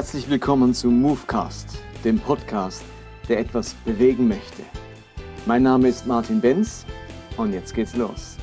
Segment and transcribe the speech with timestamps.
[0.00, 2.82] Herzlich willkommen zu Movecast, dem Podcast,
[3.28, 4.62] der etwas bewegen möchte.
[5.44, 6.86] Mein Name ist Martin Benz
[7.36, 8.38] und jetzt geht's los.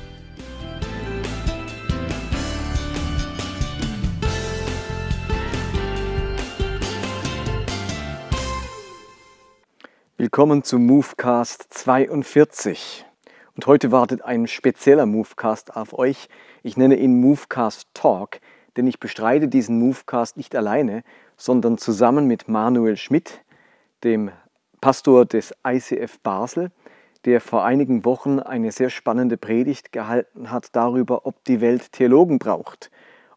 [10.16, 13.04] Willkommen zu Movecast 42.
[13.56, 16.28] Und heute wartet ein spezieller Movecast auf euch.
[16.62, 18.38] Ich nenne ihn Movecast Talk,
[18.76, 21.02] denn ich bestreite diesen Movecast nicht alleine,
[21.38, 23.42] sondern zusammen mit Manuel Schmidt,
[24.04, 24.30] dem
[24.80, 26.70] Pastor des ICF Basel,
[27.24, 32.38] der vor einigen Wochen eine sehr spannende Predigt gehalten hat darüber, ob die Welt Theologen
[32.38, 32.90] braucht.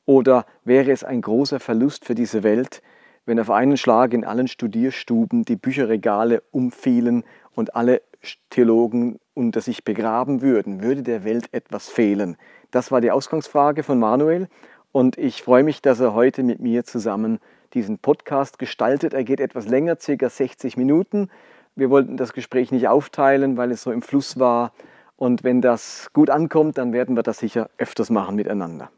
[0.05, 2.81] Oder wäre es ein großer Verlust für diese Welt,
[3.25, 8.01] wenn auf einen Schlag in allen Studierstuben die Bücherregale umfielen und alle
[8.49, 12.37] Theologen unter sich begraben würden, würde der Welt etwas fehlen?
[12.71, 14.47] Das war die Ausgangsfrage von Manuel
[14.91, 17.39] und ich freue mich, dass er heute mit mir zusammen
[17.73, 19.13] diesen Podcast gestaltet.
[19.13, 21.29] Er geht etwas länger, circa 60 Minuten.
[21.75, 24.71] Wir wollten das Gespräch nicht aufteilen, weil es so im Fluss war.
[25.15, 28.89] Und wenn das gut ankommt, dann werden wir das sicher öfters machen miteinander.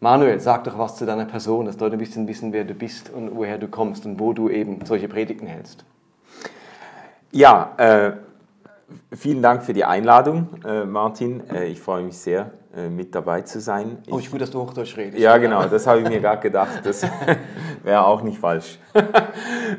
[0.00, 3.08] Manuel, sag doch was zu deiner Person, dass Leute ein bisschen wissen, wer du bist
[3.10, 5.84] und woher du kommst und wo du eben solche Predigten hältst.
[7.30, 8.12] Ja, äh,
[9.12, 11.42] vielen Dank für die Einladung, äh, Martin.
[11.50, 13.98] Äh, ich freue mich sehr, äh, mit dabei zu sein.
[14.06, 15.18] Ich, oh, ich gut, dass du Hochdeutsch redest.
[15.18, 16.80] Ja, genau, das habe ich mir gerade gedacht.
[16.84, 17.06] Das
[17.82, 18.78] wäre auch nicht falsch.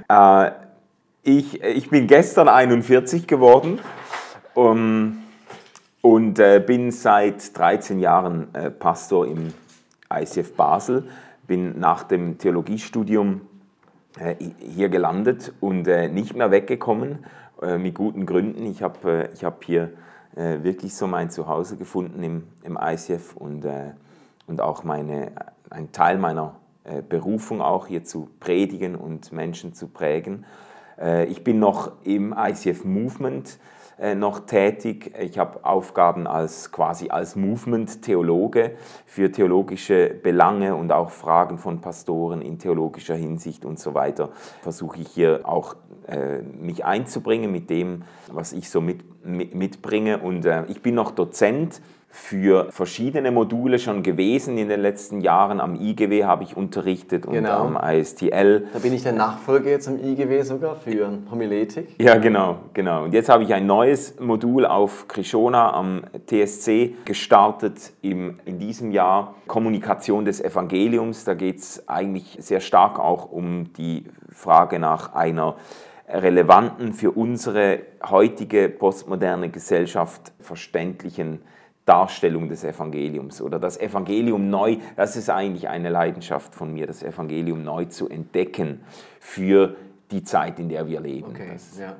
[0.09, 0.52] Äh,
[1.22, 3.80] ich, ich bin gestern 41 geworden
[4.55, 5.20] um,
[6.02, 8.48] und äh, bin seit 13 Jahren
[8.80, 9.53] Pastor im
[10.11, 11.08] ICF Basel.
[11.48, 13.42] Bin nach dem Theologiestudium
[14.59, 17.25] hier gelandet und nicht mehr weggekommen
[17.64, 18.66] äh, mit guten Gründen.
[18.66, 19.92] Ich habe äh, ich hab hier
[20.36, 23.66] äh, wirklich so mein Zuhause gefunden im, im ICF und,
[24.47, 25.31] und auch meine,
[25.70, 26.55] ein Teil meiner
[27.08, 30.43] Berufung auch hier zu predigen und Menschen zu prägen.
[31.30, 33.73] Ich bin noch im ICF Movement äh,
[34.15, 35.14] noch tätig.
[35.20, 38.71] Ich habe Aufgaben als quasi als Movement-Theologe
[39.05, 44.30] für theologische Belange und auch Fragen von Pastoren in theologischer Hinsicht und so weiter.
[44.61, 45.76] Versuche ich hier auch
[46.08, 50.17] äh, mich einzubringen mit dem, was ich so mit, mit, mitbringe.
[50.17, 51.82] Und äh, ich bin noch Dozent
[52.16, 55.60] für verschiedene Module schon gewesen in den letzten Jahren.
[55.60, 57.64] Am IGW habe ich unterrichtet und genau.
[57.64, 58.68] am ISTL.
[58.72, 61.96] Da bin ich der Nachfolger jetzt am IGW sogar für Homiletik.
[62.00, 63.06] Ja, genau, genau.
[63.06, 68.92] Und jetzt habe ich ein neues Modul auf Krishona am TSC gestartet im, in diesem
[68.92, 69.34] Jahr.
[69.48, 71.26] Kommunikation des Evangeliums.
[71.26, 75.56] Da geht es eigentlich sehr stark auch um die Frage nach einer
[76.08, 81.40] relevanten, für unsere heutige postmoderne Gesellschaft verständlichen
[81.86, 87.04] Darstellung des Evangeliums oder das Evangelium neu, das ist eigentlich eine Leidenschaft von mir, das
[87.04, 88.82] Evangelium neu zu entdecken
[89.20, 89.76] für
[90.11, 91.32] die Zeit, in der wir leben.
[91.32, 91.95] Okay, das, ja.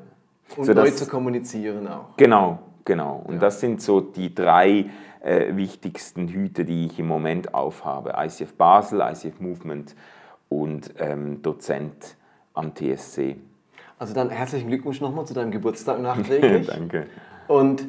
[0.56, 2.16] Und so neu das, zu kommunizieren auch.
[2.16, 3.24] Genau, genau.
[3.26, 3.40] Und ja.
[3.42, 4.86] das sind so die drei
[5.22, 8.14] äh, wichtigsten Hüte, die ich im Moment aufhabe.
[8.18, 9.96] ICF Basel, ICF Movement
[10.50, 12.16] und ähm, Dozent
[12.54, 13.36] am TSC.
[13.98, 16.68] Also dann herzlichen Glückwunsch nochmal zu deinem Geburtstag nachträglich.
[16.68, 17.08] Danke.
[17.48, 17.86] Und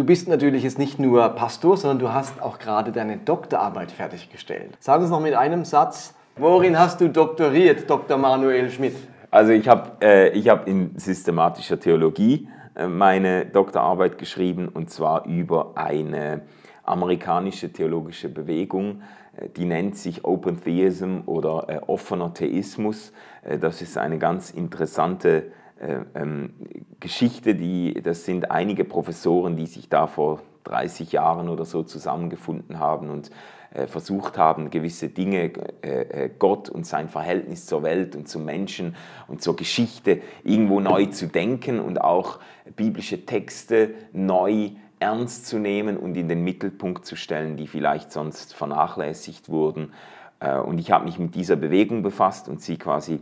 [0.00, 4.70] Du bist natürlich jetzt nicht nur Pastor, sondern du hast auch gerade deine Doktorarbeit fertiggestellt.
[4.80, 8.16] Sag uns noch mit einem Satz, worin hast du doktoriert, Dr.
[8.16, 8.96] Manuel Schmidt?
[9.30, 15.72] Also ich habe äh, hab in systematischer Theologie äh, meine Doktorarbeit geschrieben und zwar über
[15.74, 16.44] eine
[16.82, 19.02] amerikanische theologische Bewegung,
[19.36, 23.12] äh, die nennt sich Open Theism oder äh, offener Theismus.
[23.42, 26.54] Äh, das ist eine ganz interessante ähm,
[27.00, 32.78] Geschichte, die, das sind einige Professoren, die sich da vor 30 Jahren oder so zusammengefunden
[32.78, 33.30] haben und
[33.72, 35.52] äh, versucht haben, gewisse Dinge,
[35.82, 38.96] äh, äh, Gott und sein Verhältnis zur Welt und zum Menschen
[39.28, 42.40] und zur Geschichte irgendwo neu zu denken und auch
[42.76, 48.54] biblische Texte neu ernst zu nehmen und in den Mittelpunkt zu stellen, die vielleicht sonst
[48.54, 49.92] vernachlässigt wurden.
[50.40, 53.20] Äh, und ich habe mich mit dieser Bewegung befasst und sie quasi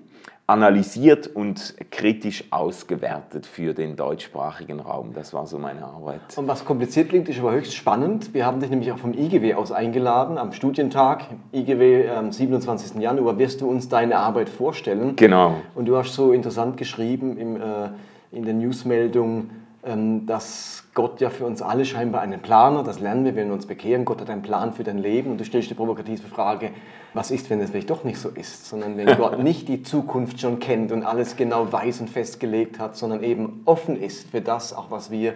[0.49, 5.13] analysiert und kritisch ausgewertet für den deutschsprachigen Raum.
[5.13, 6.23] Das war so meine Arbeit.
[6.37, 8.33] Und was kompliziert klingt, ist aber höchst spannend.
[8.33, 10.39] Wir haben dich nämlich auch vom IGW aus eingeladen.
[10.39, 12.99] Am Studientag, IGW am 27.
[12.99, 15.17] Januar, wirst du uns deine Arbeit vorstellen.
[15.17, 15.57] Genau.
[15.75, 17.91] Und du hast so interessant geschrieben im, äh,
[18.33, 19.51] in der Newsmeldung,
[19.83, 22.87] dass Gott ja für uns alle scheinbar einen Plan hat.
[22.89, 24.05] Das lernen wir, wenn wir uns bekehren.
[24.05, 25.31] Gott hat einen Plan für dein Leben.
[25.31, 26.71] Und du stellst die provokative Frage,
[27.15, 28.67] was ist, wenn es vielleicht doch nicht so ist?
[28.67, 32.97] Sondern wenn Gott nicht die Zukunft schon kennt und alles genau weiß und festgelegt hat,
[32.97, 35.35] sondern eben offen ist für das, auch was wir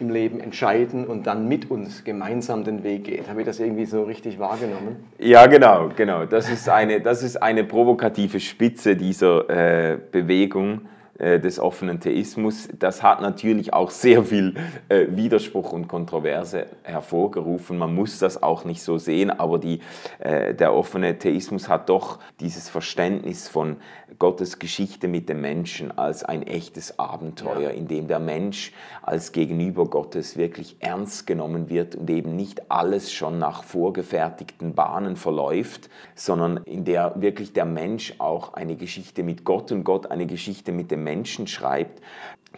[0.00, 3.28] im Leben entscheiden und dann mit uns gemeinsam den Weg geht.
[3.28, 4.96] Habe ich das irgendwie so richtig wahrgenommen?
[5.20, 6.24] Ja, genau, genau.
[6.24, 10.80] Das ist eine, das ist eine provokative Spitze dieser äh, Bewegung
[11.18, 12.68] des offenen Theismus.
[12.78, 14.54] Das hat natürlich auch sehr viel
[14.88, 17.78] äh, Widerspruch und Kontroverse hervorgerufen.
[17.78, 19.80] Man muss das auch nicht so sehen, aber die,
[20.18, 23.76] äh, der offene Theismus hat doch dieses Verständnis von
[24.18, 27.70] Gottes Geschichte mit dem Menschen als ein echtes Abenteuer, ja.
[27.70, 28.72] in dem der Mensch
[29.02, 35.16] als Gegenüber Gottes wirklich ernst genommen wird und eben nicht alles schon nach vorgefertigten Bahnen
[35.16, 40.26] verläuft, sondern in der wirklich der Mensch auch eine Geschichte mit Gott und Gott eine
[40.26, 42.02] Geschichte mit dem Menschen schreibt,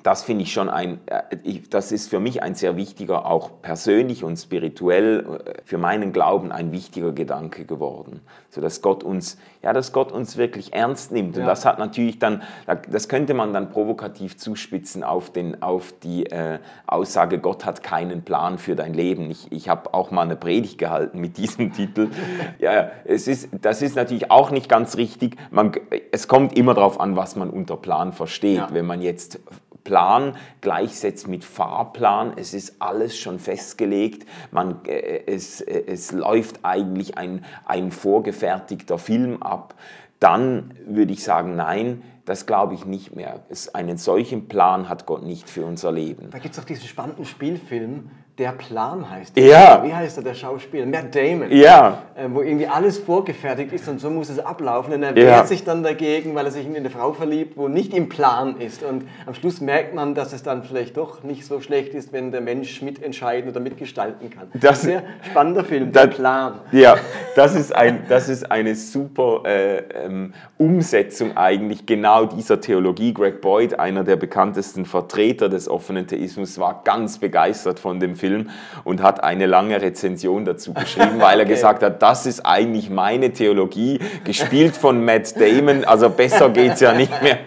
[0.03, 4.25] das finde ich schon ein, äh, das ist für mich ein sehr wichtiger, auch persönlich
[4.25, 8.21] und spirituell äh, für meinen Glauben ein wichtiger Gedanke geworden.
[8.51, 11.37] So dass Gott uns, ja, dass Gott uns wirklich ernst nimmt.
[11.37, 11.47] Und ja.
[11.47, 12.43] das hat natürlich dann,
[12.91, 18.23] das könnte man dann provokativ zuspitzen auf, den, auf die äh, Aussage, Gott hat keinen
[18.23, 19.31] Plan für dein Leben.
[19.31, 22.11] Ich, ich habe auch mal eine Predigt gehalten mit diesem Titel.
[22.59, 25.37] Ja, es ist, das ist natürlich auch nicht ganz richtig.
[25.51, 25.73] Man,
[26.13, 28.59] es kommt immer darauf an, was man unter Plan versteht.
[28.59, 28.69] Ja.
[28.73, 29.41] Wenn man jetzt
[29.87, 32.33] Plan gleichsetzt mit Fahrplan.
[32.37, 34.27] Es ist alles schon festgelegt.
[34.51, 39.77] Man, äh, es, äh, es läuft eigentlich ein, ein vorgefertigter Film ab.
[40.19, 43.45] Dann würde ich sagen, nein, das glaube ich nicht mehr.
[43.49, 46.31] Es, einen solchen Plan hat Gott nicht für unser Leben.
[46.31, 49.39] Da gibt es auch diesen spannenden Spielfilm, der Plan heißt.
[49.39, 49.83] Ja.
[49.83, 50.85] Wie heißt er, der Schauspieler?
[50.85, 51.51] Matt Damon.
[51.51, 52.03] Ja.
[52.15, 54.93] Äh, wo irgendwie alles vorgefertigt ist und so muss es ablaufen.
[54.93, 57.95] Und er wehrt sich dann dagegen, weil er sich in eine Frau verliebt, wo nicht
[57.95, 58.83] im Plan ist.
[58.83, 62.31] Und am Schluss merkt man, dass es dann vielleicht doch nicht so schlecht ist, wenn
[62.31, 64.49] der Mensch mitentscheiden oder mitgestalten kann.
[64.53, 66.61] Das ist ein sehr spannender Film, der Plan.
[66.73, 66.97] Ja,
[67.37, 73.15] das ist, ein, das ist eine super äh, ähm, Umsetzung eigentlich genau dieser Theologie.
[73.15, 78.26] Greg Boyd, einer der bekanntesten Vertreter des offenen Theismus, war ganz begeistert von dem Film
[78.27, 78.51] Film
[78.85, 81.55] und hat eine lange Rezension dazu geschrieben, weil er okay.
[81.55, 86.81] gesagt hat, das ist eigentlich meine Theologie, gespielt von Matt Damon, also besser geht es
[86.81, 87.39] ja nicht mehr.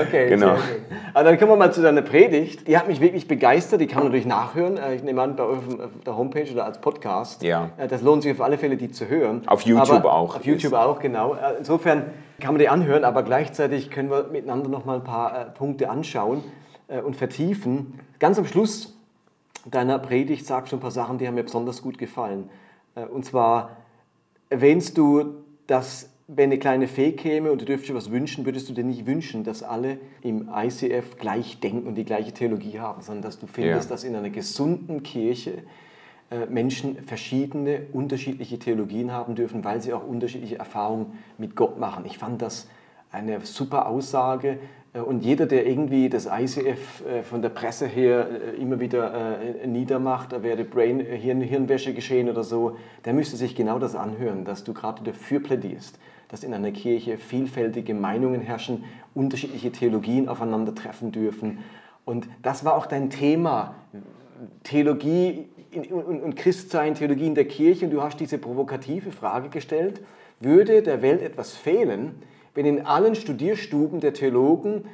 [0.00, 0.56] Okay, genau.
[1.14, 2.66] Also dann kommen wir mal zu deiner Predigt.
[2.66, 4.78] Die hat mich wirklich begeistert, die kann man natürlich nachhören.
[4.78, 5.44] Äh, ich nehme an, bei
[6.04, 7.44] der Homepage oder als Podcast.
[7.44, 7.70] Ja.
[7.76, 9.42] Äh, das lohnt sich auf alle Fälle, die zu hören.
[9.46, 10.34] Auf YouTube aber auch.
[10.34, 11.34] Auf YouTube auch, genau.
[11.34, 12.06] Äh, insofern
[12.40, 16.42] kann man die anhören, aber gleichzeitig können wir miteinander noch mal ein paar Punkte anschauen
[16.88, 18.00] und vertiefen.
[18.18, 18.93] Ganz am Schluss
[19.70, 22.50] deiner Predigt sagst du ein paar Sachen, die haben mir besonders gut gefallen.
[22.94, 23.76] Äh, und zwar
[24.50, 25.34] erwähnst du,
[25.66, 28.84] dass wenn eine kleine Fee käme und du dürftest dir was wünschen, würdest du dir
[28.84, 33.38] nicht wünschen, dass alle im ICF gleich denken und die gleiche Theologie haben, sondern dass
[33.38, 33.94] du findest, ja.
[33.94, 35.64] dass in einer gesunden Kirche
[36.30, 42.06] äh, Menschen verschiedene, unterschiedliche Theologien haben dürfen, weil sie auch unterschiedliche Erfahrungen mit Gott machen.
[42.06, 42.68] Ich fand das
[43.12, 44.58] eine super Aussage,
[45.00, 50.32] und jeder, der irgendwie das ICF äh, von der Presse her äh, immer wieder niedermacht,
[50.32, 54.62] da wäre Brain, Hirn, Hirnwäsche geschehen oder so, der müsste sich genau das anhören, dass
[54.62, 55.98] du gerade dafür plädierst,
[56.28, 61.58] dass in einer Kirche vielfältige Meinungen herrschen, unterschiedliche Theologien aufeinandertreffen dürfen.
[62.04, 63.74] Und das war auch dein Thema,
[64.62, 65.48] Theologie
[65.90, 67.86] und Christsein, Theologie in der Kirche.
[67.86, 70.00] Und du hast diese provokative Frage gestellt,
[70.40, 72.22] würde der Welt etwas fehlen,
[72.54, 74.84] wenn in allen Studierstuben der Theologen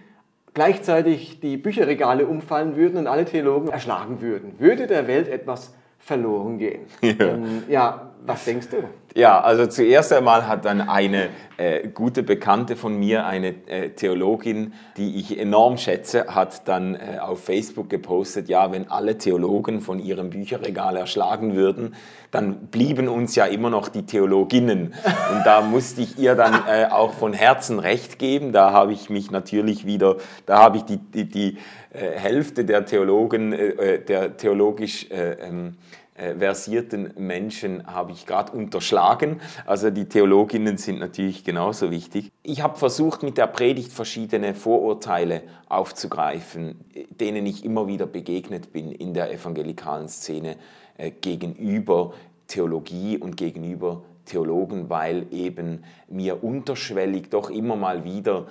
[0.54, 6.58] gleichzeitig die Bücherregale umfallen würden und alle Theologen erschlagen würden, würde der Welt etwas verloren
[6.58, 6.86] gehen.
[7.02, 8.76] Ja, ähm, ja was denkst du?
[9.14, 14.72] Ja, also zuerst einmal hat dann eine äh, gute Bekannte von mir, eine äh, Theologin,
[14.96, 19.98] die ich enorm schätze, hat dann äh, auf Facebook gepostet, ja, wenn alle Theologen von
[19.98, 21.96] ihrem Bücherregal erschlagen würden,
[22.30, 24.94] dann blieben uns ja immer noch die Theologinnen.
[25.32, 28.52] Und da musste ich ihr dann äh, auch von Herzen recht geben.
[28.52, 31.58] Da habe ich mich natürlich wieder, da habe ich die, die, die
[31.92, 35.99] äh, Hälfte der Theologen, äh, der theologisch ähm, äh,
[36.38, 39.40] versierten Menschen habe ich gerade unterschlagen.
[39.66, 42.30] Also die Theologinnen sind natürlich genauso wichtig.
[42.42, 48.92] Ich habe versucht, mit der Predigt verschiedene Vorurteile aufzugreifen, denen ich immer wieder begegnet bin
[48.92, 50.56] in der evangelikalen Szene
[50.98, 52.12] äh, gegenüber
[52.46, 58.46] Theologie und gegenüber Theologen, weil eben mir unterschwellig doch immer mal wieder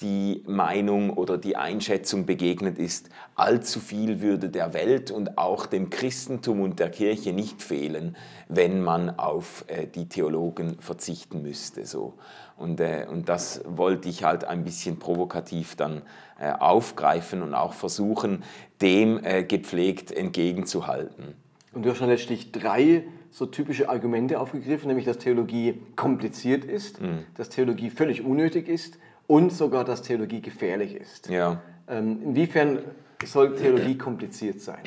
[0.00, 5.90] die Meinung oder die Einschätzung begegnet ist, allzu viel würde der Welt und auch dem
[5.90, 8.16] Christentum und der Kirche nicht fehlen,
[8.48, 11.84] wenn man auf äh, die Theologen verzichten müsste.
[11.84, 12.14] So.
[12.56, 16.02] Und, äh, und das wollte ich halt ein bisschen provokativ dann
[16.40, 18.42] äh, aufgreifen und auch versuchen,
[18.80, 21.34] dem äh, gepflegt entgegenzuhalten.
[21.72, 27.00] Und du hast schon letztlich drei so typische Argumente aufgegriffen, nämlich dass Theologie kompliziert ist,
[27.00, 27.24] mhm.
[27.34, 31.28] dass Theologie völlig unnötig ist und sogar, dass Theologie gefährlich ist.
[31.28, 31.60] Ja.
[31.88, 32.78] Ähm, inwiefern
[33.24, 34.82] soll Theologie kompliziert sein?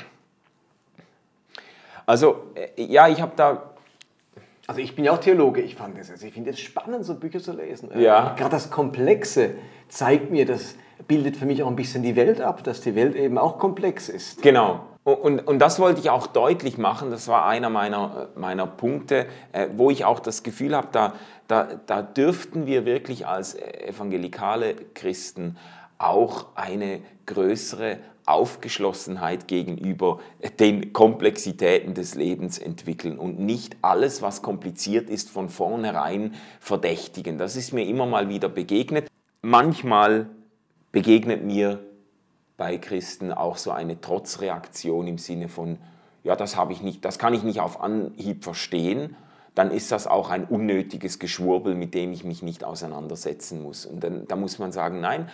[2.05, 3.75] Also äh, ja, ich habe da
[4.67, 7.15] also ich bin ja auch Theologe, ich fand das, also ich finde es spannend, so
[7.15, 7.89] Bücher zu lesen.
[7.99, 8.33] Ja.
[8.35, 9.51] Gerade das Komplexe
[9.89, 10.75] zeigt mir, das
[11.07, 14.09] bildet für mich auch ein bisschen die Welt ab, dass die Welt eben auch komplex
[14.09, 14.41] ist.
[14.41, 14.83] Genau.
[15.05, 19.67] Und, und das wollte ich auch deutlich machen, das war einer meiner, meiner Punkte, äh,
[19.77, 21.13] wo ich auch das Gefühl habe, da,
[21.47, 25.57] da, da dürften wir wirklich als evangelikale Christen
[25.99, 30.21] auch eine größere Aufgeschlossenheit gegenüber
[30.59, 37.37] den Komplexitäten des Lebens entwickeln und nicht alles, was kompliziert ist, von vornherein verdächtigen.
[37.37, 39.07] Das ist mir immer mal wieder begegnet.
[39.43, 40.25] Manchmal
[40.91, 41.84] begegnet mir
[42.57, 45.77] bei Christen auch so eine Trotzreaktion im Sinne von,
[46.23, 49.15] ja, das, habe ich nicht, das kann ich nicht auf Anhieb verstehen,
[49.53, 53.85] dann ist das auch ein unnötiges Geschwurbel, mit dem ich mich nicht auseinandersetzen muss.
[53.85, 55.29] Und dann da muss man sagen, nein,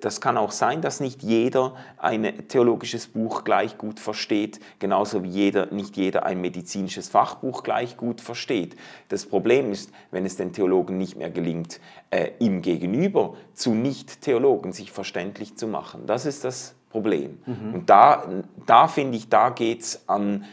[0.00, 5.28] das kann auch sein, dass nicht jeder ein theologisches Buch gleich gut versteht, genauso wie
[5.28, 8.76] jeder, nicht jeder ein medizinisches Fachbuch gleich gut versteht.
[9.08, 14.72] Das Problem ist, wenn es den Theologen nicht mehr gelingt, äh, ihm gegenüber zu Nicht-Theologen
[14.72, 16.06] sich verständlich zu machen.
[16.06, 17.38] Das ist das Problem.
[17.44, 17.74] Mhm.
[17.74, 18.26] Und da,
[18.64, 20.44] da finde ich, da geht es an,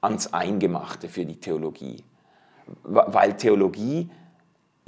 [0.00, 2.02] ans Eingemachte für die Theologie.
[2.82, 4.10] Weil Theologie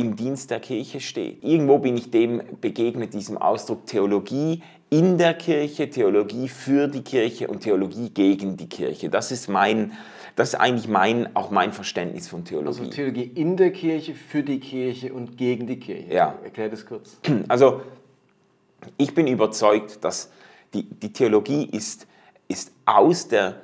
[0.01, 1.45] im Dienst der Kirche steht.
[1.45, 7.49] Irgendwo bin ich dem begegnet, diesem Ausdruck Theologie in der Kirche, Theologie für die Kirche
[7.49, 9.09] und Theologie gegen die Kirche.
[9.09, 9.93] Das ist mein,
[10.35, 12.81] das ist eigentlich mein, auch mein Verständnis von Theologie.
[12.81, 16.13] Also Theologie in der Kirche, für die Kirche und gegen die Kirche.
[16.13, 16.35] Ja.
[16.43, 17.19] Erklär das kurz.
[17.49, 17.83] Also
[18.97, 20.31] ich bin überzeugt, dass
[20.75, 22.07] die, die Theologie ist,
[22.49, 23.61] ist aus der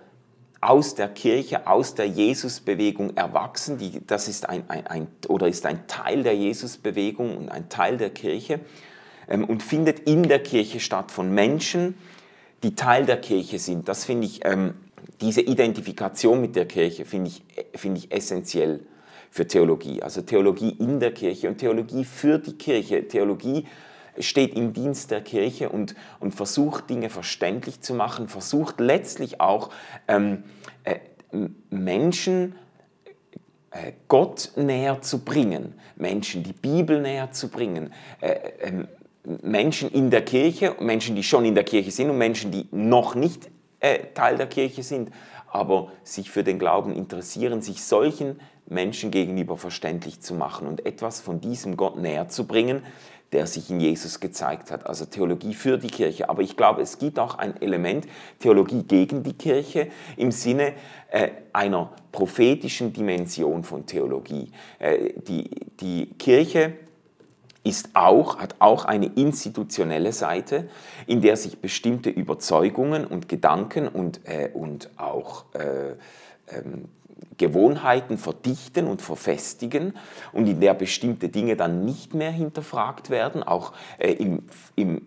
[0.67, 3.79] aus der Kirche, aus der Jesusbewegung erwachsen.
[3.79, 7.97] Die, das ist ein, ein, ein, oder ist ein Teil der Jesusbewegung und ein Teil
[7.97, 8.61] der Kirche
[9.29, 11.95] ähm, und findet in der Kirche statt von Menschen,
[12.65, 13.89] die Teil der Kirche sind.
[13.89, 14.75] Das finde ich, ähm,
[15.21, 17.43] diese Identifikation mit der Kirche finde ich,
[17.79, 18.81] find ich essentiell
[19.31, 20.03] für Theologie.
[20.03, 23.07] Also Theologie in der Kirche und Theologie für die Kirche.
[23.07, 23.67] Theologie
[24.19, 29.71] steht im Dienst der Kirche und, und versucht Dinge verständlich zu machen, versucht letztlich auch
[30.09, 30.45] ähm,
[30.85, 30.97] äh,
[31.71, 32.55] Menschen
[33.71, 38.89] äh, Gott näher zu bringen, Menschen die Bibel näher zu bringen, äh, ähm,
[39.43, 43.15] Menschen in der Kirche, Menschen, die schon in der Kirche sind und Menschen, die noch
[43.15, 45.11] nicht äh, Teil der Kirche sind,
[45.49, 51.21] aber sich für den Glauben interessieren, sich solchen Menschen gegenüber verständlich zu machen und etwas
[51.21, 52.83] von diesem Gott näher zu bringen,
[53.33, 54.87] der sich in Jesus gezeigt hat.
[54.87, 56.29] Also Theologie für die Kirche.
[56.29, 58.07] Aber ich glaube, es gibt auch ein Element
[58.39, 60.75] Theologie gegen die Kirche im Sinne
[61.11, 64.51] äh, einer prophetischen Dimension von Theologie.
[64.79, 66.75] Äh, die, die Kirche
[67.67, 70.69] ist auch, hat auch eine institutionelle Seite,
[71.07, 75.97] in der sich bestimmte Überzeugungen und Gedanken und, äh, und auch äh,
[76.49, 76.85] ähm,
[77.39, 79.95] Gewohnheiten verdichten und verfestigen
[80.33, 84.43] und in der bestimmte Dinge dann nicht mehr hinterfragt werden, auch äh, im,
[84.75, 85.03] im,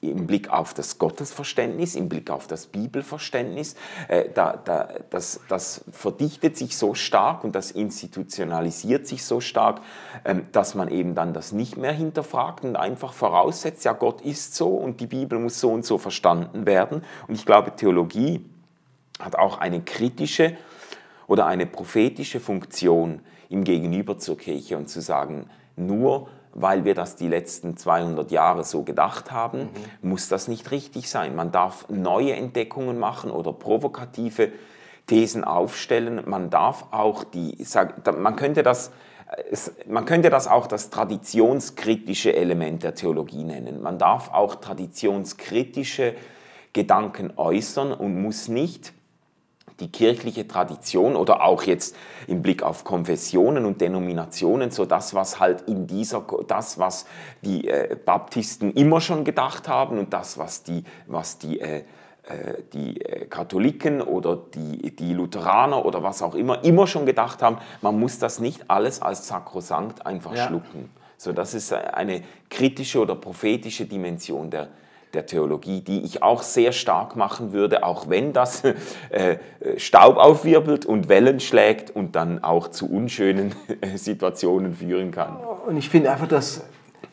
[0.00, 3.74] im Blick auf das Gottesverständnis, im Blick auf das Bibelverständnis,
[4.08, 9.80] äh, da, da, das, das verdichtet sich so stark und das institutionalisiert sich so stark,
[10.24, 14.54] äh, dass man eben dann das nicht mehr hinterfragt und einfach voraussetzt, ja Gott ist
[14.54, 17.02] so und die Bibel muss so und so verstanden werden.
[17.26, 18.44] Und ich glaube, Theologie
[19.20, 20.56] hat auch eine kritische
[21.26, 27.16] oder eine prophetische Funktion im Gegenüber zur Kirche und zu sagen, nur weil wir das
[27.16, 29.70] die letzten 200 Jahre so gedacht haben,
[30.02, 30.08] mhm.
[30.08, 31.34] muss das nicht richtig sein.
[31.34, 34.52] Man darf neue Entdeckungen machen oder provokative
[35.06, 36.22] Thesen aufstellen.
[36.26, 37.58] Man darf auch die,
[38.16, 38.92] man könnte das,
[39.86, 43.82] man könnte das auch das traditionskritische Element der Theologie nennen.
[43.82, 46.14] Man darf auch traditionskritische
[46.72, 48.92] Gedanken äußern und muss nicht
[49.80, 55.40] die kirchliche Tradition oder auch jetzt im Blick auf Konfessionen und Denominationen, so das, was
[55.40, 57.06] halt in dieser, das, was
[57.42, 61.78] die äh, Baptisten immer schon gedacht haben und das, was die, was die, äh,
[62.22, 67.42] äh die äh, Katholiken oder die, die Lutheraner oder was auch immer immer schon gedacht
[67.42, 70.46] haben, man muss das nicht alles als sakrosankt einfach ja.
[70.46, 70.90] schlucken.
[71.16, 74.68] So, das ist eine kritische oder prophetische Dimension der,
[75.14, 78.62] der Theologie, die ich auch sehr stark machen würde, auch wenn das
[79.10, 79.36] äh,
[79.76, 83.54] Staub aufwirbelt und Wellen schlägt und dann auch zu unschönen
[83.96, 85.36] Situationen führen kann.
[85.66, 86.64] Und ich finde einfach, dass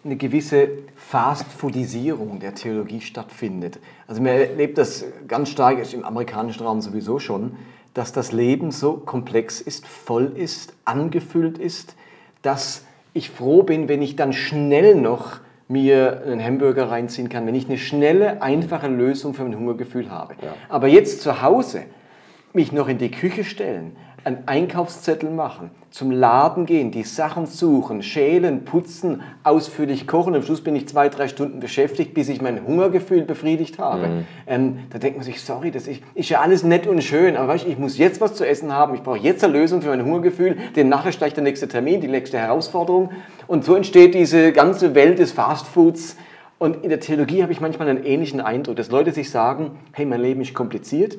[0.04, 3.80] eine gewisse Fast-Foodisierung der Theologie stattfindet.
[4.08, 7.58] Also man erlebt das ganz stark im amerikanischen Raum sowieso schon,
[7.94, 11.96] dass das Leben so komplex ist, voll ist, angefüllt ist,
[12.42, 15.40] dass ich froh bin, wenn ich dann schnell noch
[15.72, 20.36] mir einen Hamburger reinziehen kann, wenn ich eine schnelle, einfache Lösung für mein Hungergefühl habe.
[20.42, 20.54] Ja.
[20.70, 21.84] Aber jetzt zu Hause,
[22.54, 28.02] mich noch in die Küche stellen, einen Einkaufszettel machen, zum Laden gehen, die Sachen suchen,
[28.04, 30.36] schälen, putzen, ausführlich kochen.
[30.36, 34.08] Am Schluss bin ich zwei, drei Stunden beschäftigt, bis ich mein Hungergefühl befriedigt habe.
[34.08, 34.28] Mhm.
[34.48, 37.50] Ähm, da denkt man sich, sorry, das ist, ist, ja alles nett und schön, aber
[37.50, 40.06] weißt, ich muss jetzt was zu essen haben, ich brauche jetzt eine Lösung für mein
[40.06, 43.10] Hungergefühl, denn nachher gleich der nächste Termin, die nächste Herausforderung.
[43.48, 46.16] Und so entsteht diese ganze Welt des Fastfoods.
[46.58, 50.06] Und in der Theologie habe ich manchmal einen ähnlichen Eindruck, dass Leute sich sagen, hey,
[50.06, 51.18] mein Leben ist kompliziert,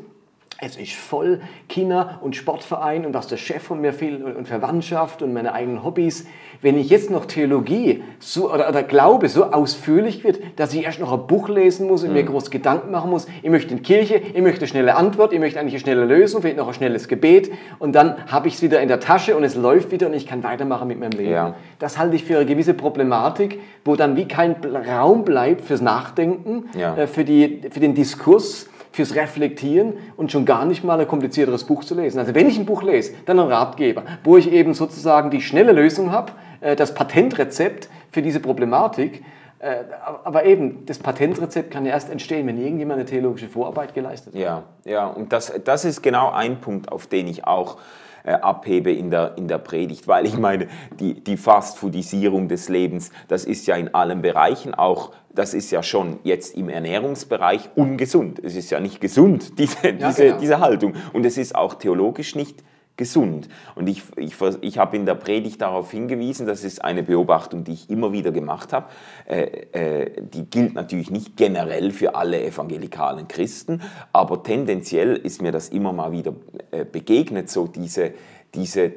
[0.64, 5.20] es ist voll Kinder- und Sportverein und was der Chef von mir will und Verwandtschaft
[5.20, 6.24] und meine eigenen Hobbys.
[6.60, 11.00] Wenn ich jetzt noch Theologie so, oder, oder Glaube so ausführlich wird, dass ich erst
[11.00, 12.14] noch ein Buch lesen muss und mhm.
[12.14, 15.40] mir groß Gedanken machen muss, ich möchte in Kirche, ich möchte eine schnelle Antwort, ich
[15.40, 17.50] möchte eigentlich eine schnelle Lösung, vielleicht noch ein schnelles Gebet
[17.80, 20.28] und dann habe ich es wieder in der Tasche und es läuft wieder und ich
[20.28, 21.32] kann weitermachen mit meinem Leben.
[21.32, 21.56] Ja.
[21.80, 26.66] Das halte ich für eine gewisse Problematik, wo dann wie kein Raum bleibt fürs Nachdenken,
[26.78, 26.96] ja.
[26.96, 31.64] äh, für, die, für den Diskurs fürs Reflektieren und schon gar nicht mal ein komplizierteres
[31.64, 32.18] Buch zu lesen.
[32.18, 35.72] Also wenn ich ein Buch lese, dann ein Ratgeber, wo ich eben sozusagen die schnelle
[35.72, 39.24] Lösung habe, äh, das Patentrezept für diese Problematik.
[39.58, 39.76] Äh,
[40.24, 44.40] aber eben, das Patentrezept kann ja erst entstehen, wenn irgendjemand eine theologische Vorarbeit geleistet hat.
[44.40, 47.78] Ja, ja und das, das ist genau ein Punkt, auf den ich auch
[48.24, 50.68] äh, abhebe in der, in der Predigt, weil ich meine,
[51.00, 55.82] die, die Fastfoodisierung des Lebens, das ist ja in allen Bereichen auch, das ist ja
[55.82, 58.40] schon jetzt im Ernährungsbereich ungesund.
[58.42, 60.38] Es ist ja nicht gesund, diese, ja, diese, genau.
[60.38, 60.94] diese Haltung.
[61.12, 62.62] Und es ist auch theologisch nicht
[62.96, 63.48] gesund.
[63.74, 67.72] Und ich, ich, ich habe in der Predigt darauf hingewiesen, das ist eine Beobachtung, die
[67.72, 68.86] ich immer wieder gemacht habe.
[69.26, 73.80] Äh, äh, die gilt natürlich nicht generell für alle evangelikalen Christen,
[74.12, 76.34] aber tendenziell ist mir das immer mal wieder
[76.70, 78.12] äh, begegnet, so diese,
[78.54, 78.92] diese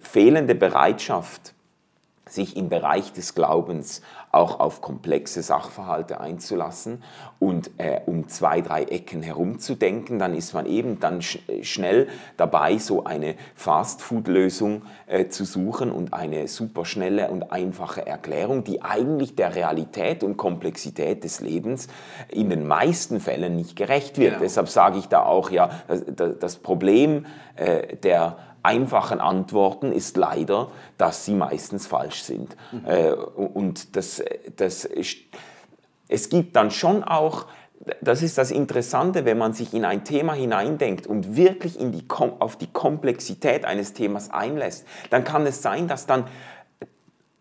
[0.00, 1.54] fehlende Bereitschaft,
[2.28, 4.00] sich im Bereich des Glaubens
[4.32, 7.02] auch auf komplexe Sachverhalte einzulassen
[7.38, 12.78] und äh, um zwei, drei Ecken herumzudenken, dann ist man eben dann sch schnell dabei,
[12.78, 19.54] so eine Fast-Food-Lösung äh, zu suchen und eine superschnelle und einfache Erklärung, die eigentlich der
[19.54, 21.88] Realität und Komplexität des Lebens
[22.28, 24.32] in den meisten Fällen nicht gerecht wird.
[24.32, 24.42] Genau.
[24.44, 30.70] Deshalb sage ich da auch, ja, das, das Problem äh, der einfachen Antworten ist leider,
[30.98, 32.56] dass sie meistens falsch sind.
[32.72, 32.84] Mhm.
[33.54, 34.22] Und das,
[34.56, 34.88] das
[36.12, 37.46] es gibt dann schon auch,
[38.00, 42.04] das ist das Interessante, wenn man sich in ein Thema hineindenkt und wirklich in die,
[42.10, 46.26] auf die Komplexität eines Themas einlässt, dann kann es sein, dass, dann,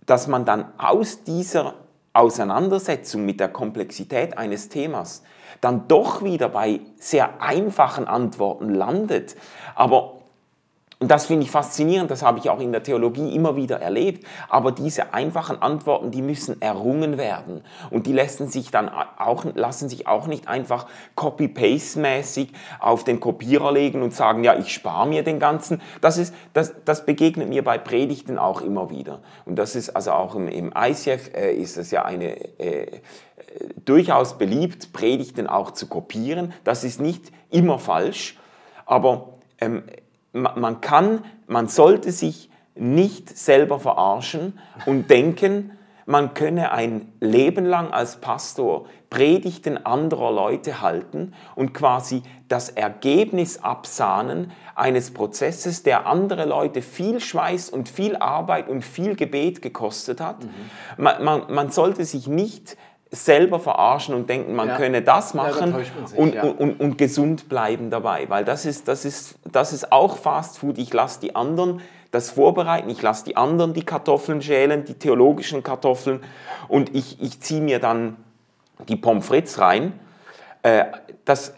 [0.05, 1.75] dass man dann aus dieser
[2.13, 5.21] Auseinandersetzung mit der Komplexität eines Themas
[5.60, 9.36] dann doch wieder bei sehr einfachen Antworten landet.
[9.75, 10.20] Aber
[11.02, 14.24] und das finde ich faszinierend, das habe ich auch in der Theologie immer wieder erlebt.
[14.50, 17.64] Aber diese einfachen Antworten, die müssen errungen werden.
[17.90, 20.86] Und die lassen sich dann auch, lassen sich auch nicht einfach
[21.16, 25.82] copy-paste-mäßig auf den Kopierer legen und sagen, ja, ich spare mir den ganzen.
[26.02, 29.22] Das, ist, das, das begegnet mir bei Predigten auch immer wieder.
[29.46, 33.02] Und das ist also auch im, im ICF äh, ist es ja eine, äh,
[33.86, 36.54] durchaus beliebt, Predigten auch zu kopieren.
[36.64, 38.38] Das ist nicht immer falsch,
[38.86, 39.82] aber ähm,
[40.34, 47.91] man kann, man sollte sich nicht selber verarschen und denken, man könne ein Leben lang
[47.91, 56.46] als Pastor Predigten anderer Leute halten und quasi das Ergebnis absahnen eines Prozesses, der andere
[56.46, 60.44] Leute viel Schweiß und viel Arbeit und viel Gebet gekostet hat.
[60.44, 60.50] Mhm.
[60.98, 62.78] Man, man, man sollte sich nicht
[63.12, 64.78] selber verarschen und denken, man ja.
[64.78, 66.43] könne das machen ja, sich, und, ja.
[66.43, 68.30] und, und, und, gesund bleiben dabei.
[68.30, 70.78] Weil das ist, das ist, das ist auch Fast Food.
[70.78, 75.63] Ich lasse die anderen das vorbereiten, ich lasse die anderen die Kartoffeln schälen, die theologischen
[75.63, 76.21] Kartoffeln
[76.67, 78.17] und ich, ich ziehe mir dann
[78.89, 79.97] die Pommes frites rein.
[80.63, 80.86] Äh,
[81.24, 81.54] das,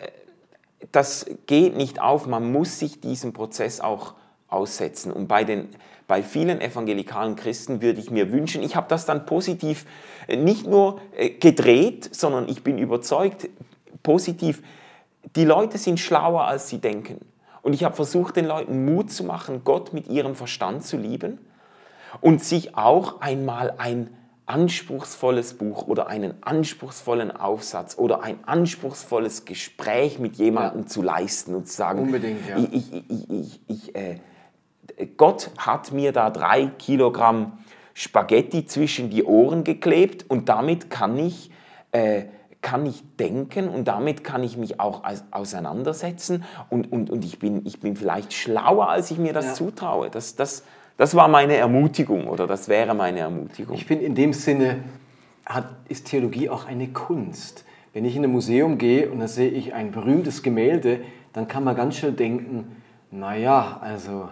[0.91, 4.13] das geht nicht auf, man muss sich diesem Prozess auch
[4.47, 5.11] aussetzen.
[5.11, 5.69] Und bei den
[6.07, 9.85] bei vielen evangelikalen Christen würde ich mir wünschen, ich habe das dann positiv
[10.27, 13.49] äh, nicht nur äh, gedreht, sondern ich bin überzeugt,
[14.01, 14.61] positiv,
[15.35, 17.19] die Leute sind schlauer, als sie denken.
[17.61, 21.39] Und ich habe versucht, den Leuten Mut zu machen, Gott mit ihrem Verstand zu lieben
[22.19, 24.09] und sich auch einmal ein
[24.45, 30.87] anspruchsvolles Buch oder einen anspruchsvollen Aufsatz oder ein anspruchsvolles Gespräch mit jemandem ja.
[30.87, 32.57] zu leisten und zu sagen, Unbedingt, ja.
[32.57, 34.19] ich, ich, ich, ich äh,
[35.17, 37.53] Gott hat mir da drei Kilogramm
[37.93, 41.51] Spaghetti zwischen die Ohren geklebt und damit kann ich,
[41.91, 42.23] äh,
[42.61, 47.65] kann ich denken und damit kann ich mich auch auseinandersetzen und, und, und ich, bin,
[47.65, 49.53] ich bin vielleicht schlauer, als ich mir das ja.
[49.53, 50.09] zutraue.
[50.09, 50.63] Das, das,
[50.97, 53.75] das war meine Ermutigung oder das wäre meine Ermutigung.
[53.75, 54.83] Ich finde, in dem Sinne
[55.45, 57.65] hat, ist Theologie auch eine Kunst.
[57.93, 61.01] Wenn ich in ein Museum gehe und da sehe ich ein berühmtes Gemälde,
[61.33, 62.75] dann kann man ganz schnell denken,
[63.11, 64.29] naja, also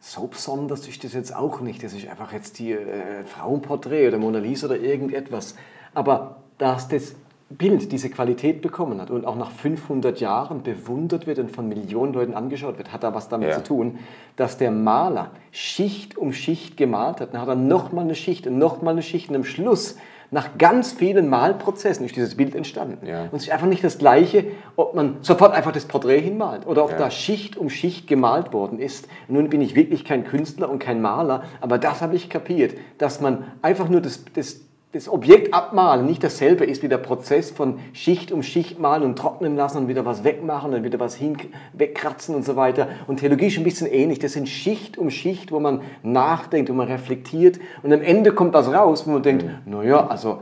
[0.00, 1.82] so besonders ist das jetzt auch nicht.
[1.82, 5.54] Das ist einfach jetzt die äh, Frauenporträt oder Mona Lisa oder irgendetwas.
[5.94, 7.14] Aber dass das
[7.50, 12.12] Bild diese Qualität bekommen hat und auch nach 500 Jahren bewundert wird und von Millionen
[12.12, 13.56] Leuten angeschaut wird, hat da was damit ja.
[13.56, 13.98] zu tun,
[14.36, 17.34] dass der Maler Schicht um Schicht gemalt hat.
[17.34, 19.96] Dann hat er nochmal eine Schicht und nochmal eine Schicht und am Schluss
[20.30, 23.06] nach ganz vielen Malprozessen ist dieses Bild entstanden.
[23.06, 23.24] Ja.
[23.24, 24.44] Und es ist einfach nicht das Gleiche,
[24.76, 26.98] ob man sofort einfach das Porträt hinmalt oder ob ja.
[26.98, 29.08] da Schicht um Schicht gemalt worden ist.
[29.28, 33.20] Nun bin ich wirklich kein Künstler und kein Maler, aber das habe ich kapiert, dass
[33.20, 34.60] man einfach nur das, das
[34.92, 39.16] das Objekt abmalen nicht dasselbe ist wie der Prozess von Schicht um Schicht malen und
[39.16, 41.36] trocknen lassen und wieder was wegmachen und wieder was hin,
[41.74, 42.88] wegkratzen und so weiter.
[43.06, 44.18] Und Theologie ist ein bisschen ähnlich.
[44.18, 48.52] Das sind Schicht um Schicht, wo man nachdenkt, wo man reflektiert und am Ende kommt
[48.52, 49.72] was raus, wo man denkt, mhm.
[49.72, 50.40] naja, also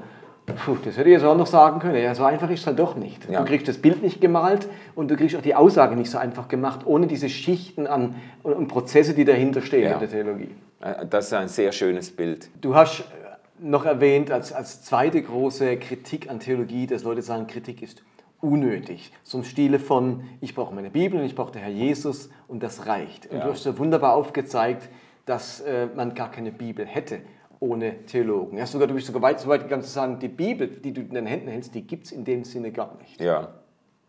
[0.64, 2.02] Puh, das hätte ich jetzt auch noch sagen können.
[2.02, 3.28] Ja, so einfach ist es halt doch nicht.
[3.28, 3.40] Ja.
[3.40, 6.48] Du kriegst das Bild nicht gemalt und du kriegst auch die Aussage nicht so einfach
[6.48, 9.92] gemacht, ohne diese Schichten an und Prozesse, die dahinter stehen ja.
[9.92, 10.48] in der Theologie.
[10.80, 12.48] Äh, das ist ein sehr schönes Bild.
[12.62, 13.04] Du hast
[13.60, 18.02] noch erwähnt als, als zweite große Kritik an Theologie, dass Leute sagen, Kritik ist
[18.40, 19.12] unnötig.
[19.24, 22.62] So im Stile von, ich brauche meine Bibel und ich brauche den Herr Jesus und
[22.62, 23.26] das reicht.
[23.26, 23.44] Und ja.
[23.44, 24.88] du hast so wunderbar aufgezeigt,
[25.26, 27.20] dass äh, man gar keine Bibel hätte
[27.60, 28.58] ohne Theologen.
[28.58, 31.00] Ja, sogar, du bist sogar weit, so weit gegangen zu sagen, die Bibel, die du
[31.00, 33.20] in den Händen hältst, die gibt es in dem Sinne gar nicht.
[33.20, 33.54] Ja.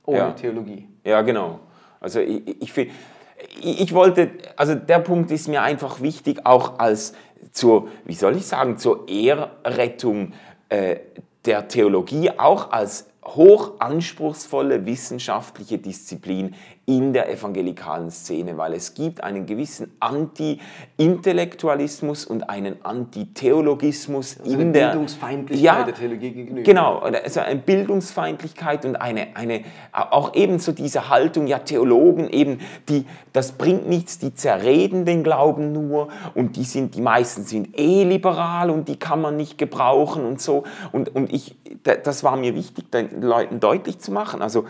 [0.06, 0.32] Ohne ja.
[0.32, 0.88] Theologie.
[1.04, 1.60] Ja, genau.
[2.00, 7.14] Also ich, ich, ich, ich wollte, also der Punkt ist mir einfach wichtig, auch als
[7.52, 10.34] zur, wie soll ich sagen, zur Ehrrettung
[10.70, 10.98] äh,
[11.46, 16.56] der Theologie, auch als hochanspruchsvolle wissenschaftliche Disziplin
[16.90, 24.60] in der evangelikalen Szene, weil es gibt einen gewissen Anti-Intellektualismus und einen Anti-Theologismus also in
[24.60, 26.64] eine der Bildungsfeindlichkeit ja, der Theologie gegenüber.
[26.64, 32.58] Genau, also eine Bildungsfeindlichkeit und eine, eine auch eben so diese Haltung, ja Theologen eben,
[32.90, 37.80] die das bringt nichts, die zerreden den Glauben nur und die sind die meisten sind
[37.80, 42.36] eh liberal und die kann man nicht gebrauchen und so und und ich das war
[42.36, 44.66] mir wichtig den Leuten deutlich zu machen, also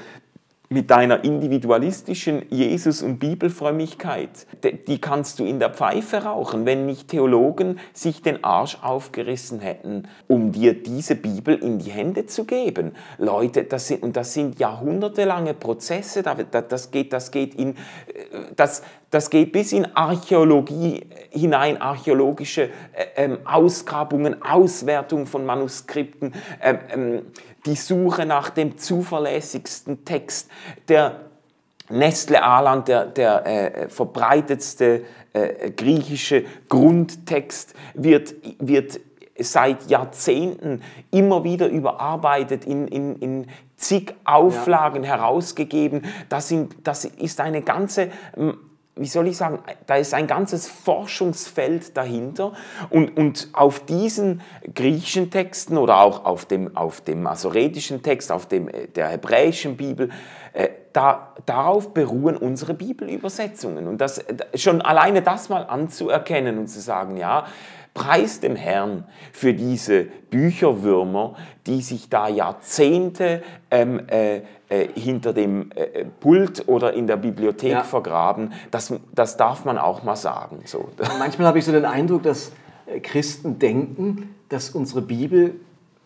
[0.70, 4.30] mit deiner individualistischen Jesus- und Bibelfrömmigkeit,
[4.88, 10.08] die kannst du in der Pfeife rauchen, wenn nicht Theologen sich den Arsch aufgerissen hätten,
[10.28, 12.92] um dir diese Bibel in die Hände zu geben.
[13.18, 17.76] Leute, das sind, und das sind jahrhundertelange Prozesse, das geht, das geht in,
[18.56, 21.02] das, das geht bis in Archäologie
[21.32, 27.22] hinein, archäologische äh, ähm, Ausgrabungen, Auswertung von Manuskripten, ähm, ähm,
[27.66, 30.50] die Suche nach dem zuverlässigsten Text.
[30.88, 31.22] Der
[31.90, 39.00] Nestle Aland, der, der äh, verbreitetste äh, griechische Grundtext, wird, wird
[39.40, 45.16] seit Jahrzehnten immer wieder überarbeitet, in, in, in zig Auflagen ja.
[45.16, 46.04] herausgegeben.
[46.28, 48.10] Das, sind, das ist eine ganze
[49.00, 52.54] wie soll ich sagen, da ist ein ganzes Forschungsfeld dahinter
[52.90, 54.42] und, und auf diesen
[54.76, 59.78] griechischen Texten oder auch auf dem, auf dem masoretischen Text, auf dem, äh, der hebräischen
[59.78, 60.10] Bibel,
[60.54, 63.88] äh, da, darauf beruhen unsere Bibelübersetzungen.
[63.88, 64.24] Und das,
[64.56, 67.46] schon alleine das mal anzuerkennen und zu sagen, ja,
[67.94, 75.72] Preis dem Herrn für diese Bücherwürmer, die sich da Jahrzehnte ähm, äh, äh, hinter dem
[75.74, 77.84] äh, Pult oder in der Bibliothek ja.
[77.84, 78.54] vergraben.
[78.72, 80.62] Das, das darf man auch mal sagen.
[80.66, 80.90] So.
[81.18, 82.52] Manchmal habe ich so den Eindruck, dass
[82.86, 85.56] äh, Christen denken, dass unsere Bibel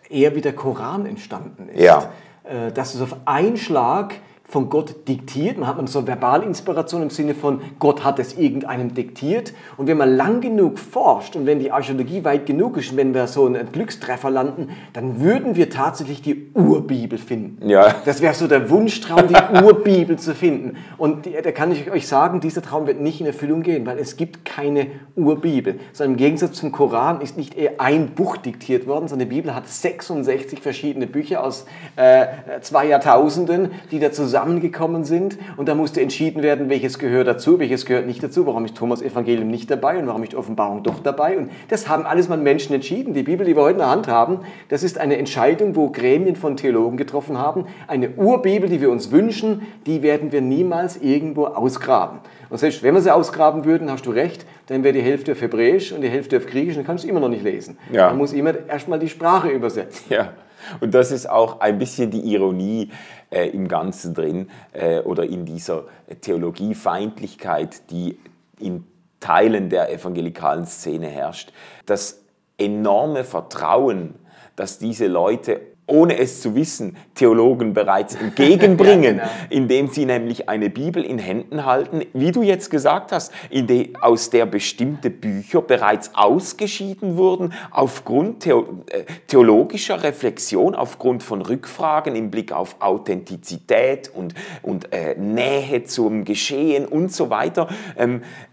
[0.09, 1.81] eher wie der Koran entstanden ist.
[1.81, 2.11] Ja.
[2.43, 4.15] Äh, dass es auf einen Schlag
[4.53, 5.57] von Gott diktiert.
[5.57, 9.51] Man hat man so Verbalinspiration im Sinne von Gott hat es irgendeinem diktiert.
[9.77, 13.15] Und wenn man lang genug forscht und wenn die Archäologie weit genug ist und wenn
[13.15, 17.67] wir so einen Glückstreffer landen, dann würden wir tatsächlich die Urbibel finden.
[17.67, 17.95] Ja.
[18.05, 20.77] Das wäre so der Wunschtraum, die Urbibel zu finden.
[20.99, 24.17] Und da kann ich euch sagen, dieser Traum wird nicht in Erfüllung gehen, weil es
[24.17, 24.85] gibt keine
[25.15, 25.79] Urbibel.
[25.93, 29.55] Sondern im Gegensatz zum Koran ist nicht eher ein Buch diktiert worden, sondern die Bibel
[29.55, 32.27] hat 66 verschiedene Bücher aus äh,
[32.61, 37.59] zwei Jahrtausenden, die da zusammen zusammengekommen sind und da musste entschieden werden, welches gehört dazu,
[37.59, 40.99] welches gehört nicht dazu, warum ist Thomas Evangelium nicht dabei und warum ist Offenbarung doch
[40.99, 43.13] dabei und das haben alles mal Menschen entschieden.
[43.13, 46.35] Die Bibel, die wir heute in der Hand haben, das ist eine Entscheidung, wo Gremien
[46.35, 47.67] von Theologen getroffen haben.
[47.87, 52.19] Eine Urbibel, die wir uns wünschen, die werden wir niemals irgendwo ausgraben.
[52.49, 55.41] Und selbst wenn wir sie ausgraben würden, hast du recht, dann wäre die Hälfte auf
[55.41, 57.77] Hebräisch und die Hälfte auf Griechisch, dann kannst du immer noch nicht lesen.
[57.91, 58.09] Ja.
[58.09, 60.05] Man muss immer erstmal die Sprache übersetzen.
[60.09, 60.33] Ja.
[60.79, 62.89] Und das ist auch ein bisschen die Ironie
[63.29, 65.85] äh, im Ganzen drin äh, oder in dieser
[66.21, 68.17] Theologiefeindlichkeit, die
[68.59, 68.85] in
[69.19, 71.53] Teilen der evangelikalen Szene herrscht.
[71.85, 72.23] Das
[72.57, 74.15] enorme Vertrauen,
[74.55, 79.29] das diese Leute ohne es zu wissen, Theologen bereits entgegenbringen, Ja, genau.
[79.49, 83.93] indem sie nämlich eine Bibel in Händen halten, wie du jetzt gesagt hast, in de,
[83.99, 92.15] aus der bestimmte Bücher bereits ausgeschieden wurden, aufgrund theo, äh, theologischer Reflexion, aufgrund von Rückfragen
[92.15, 97.67] im Blick auf Authentizität und, und äh, Nähe zum Geschehen und so weiter.
[97.97, 98.21] Ähm,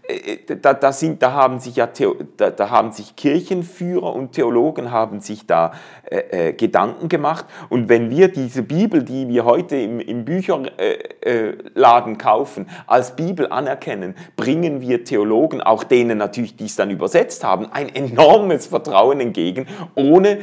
[0.61, 1.87] da, da, sind, da, haben sich ja
[2.37, 5.73] da, da haben sich Kirchenführer und Theologen haben sich da
[6.09, 7.45] äh, äh, Gedanken gemacht.
[7.69, 14.15] Und wenn wir diese Bibel, die wir heute im, im Bücherladen kaufen, als Bibel anerkennen,
[14.35, 19.67] bringen wir Theologen, auch denen natürlich, die es dann übersetzt haben, ein enormes Vertrauen entgegen,
[19.95, 20.39] ohne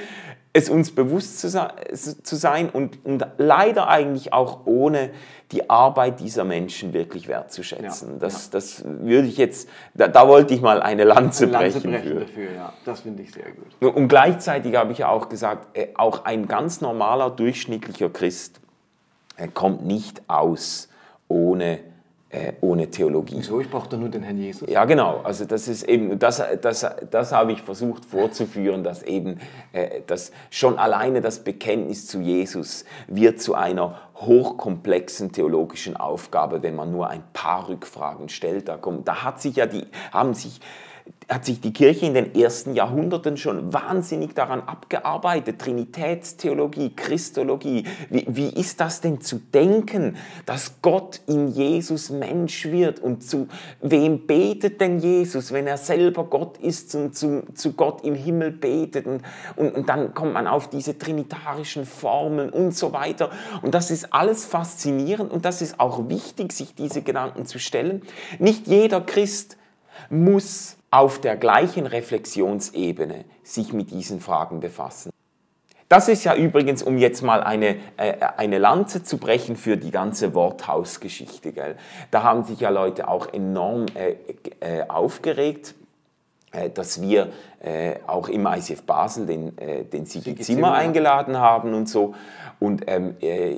[0.52, 5.10] es uns bewusst zu sein und, und leider eigentlich auch ohne
[5.52, 8.12] die Arbeit dieser Menschen wirklich wertzuschätzen.
[8.12, 11.80] Ja, das, das würde ich jetzt, da, da wollte ich mal eine Lanze, Eine Lanze
[11.80, 12.20] brechen, brechen für.
[12.20, 12.72] dafür, ja.
[12.84, 13.94] Das finde ich sehr gut.
[13.94, 18.60] Und gleichzeitig habe ich ja auch gesagt, äh, auch ein ganz normaler, durchschnittlicher Christ
[19.54, 20.88] kommt nicht aus
[21.28, 21.80] ohne,
[22.30, 23.36] äh, ohne Theologie.
[23.38, 23.60] Wieso?
[23.60, 24.68] Ich brauche doch nur den Herrn Jesus.
[24.68, 25.20] Ja, genau.
[25.24, 29.40] Also das ist eben, das, das, das habe ich versucht vorzuführen, dass eben
[29.72, 36.74] äh, dass schon alleine das Bekenntnis zu Jesus wird zu einer hochkomplexen theologischen Aufgabe, wenn
[36.74, 38.68] man nur ein paar Rückfragen stellt.
[38.68, 40.60] Da, kommt, da hat sich ja die, haben sich
[41.28, 45.58] hat sich die Kirche in den ersten Jahrhunderten schon wahnsinnig daran abgearbeitet.
[45.58, 47.84] Trinitätstheologie, Christologie.
[48.08, 50.16] Wie, wie ist das denn zu denken,
[50.46, 53.00] dass Gott in Jesus Mensch wird?
[53.00, 53.46] Und zu
[53.82, 58.50] wem betet denn Jesus, wenn er selber Gott ist und zu, zu Gott im Himmel
[58.50, 59.06] betet?
[59.06, 59.20] Und,
[59.56, 63.30] und, und dann kommt man auf diese trinitarischen Formeln und so weiter.
[63.60, 68.00] Und das ist alles faszinierend und das ist auch wichtig, sich diese Gedanken zu stellen.
[68.38, 69.58] Nicht jeder Christ
[70.08, 75.10] muss auf der gleichen Reflexionsebene sich mit diesen Fragen befassen.
[75.88, 79.90] Das ist ja übrigens, um jetzt mal eine, äh, eine Lanze zu brechen für die
[79.90, 81.52] ganze Worthausgeschichte.
[81.52, 81.76] Gell?
[82.10, 84.16] Da haben sich ja Leute auch enorm äh,
[84.60, 85.74] äh, aufgeregt,
[86.52, 90.72] äh, dass wir äh, auch im ICF Basel den, äh, den Sigi Zimmer Zimmer.
[90.74, 92.14] eingeladen haben und so.
[92.60, 93.56] Und ähm, äh,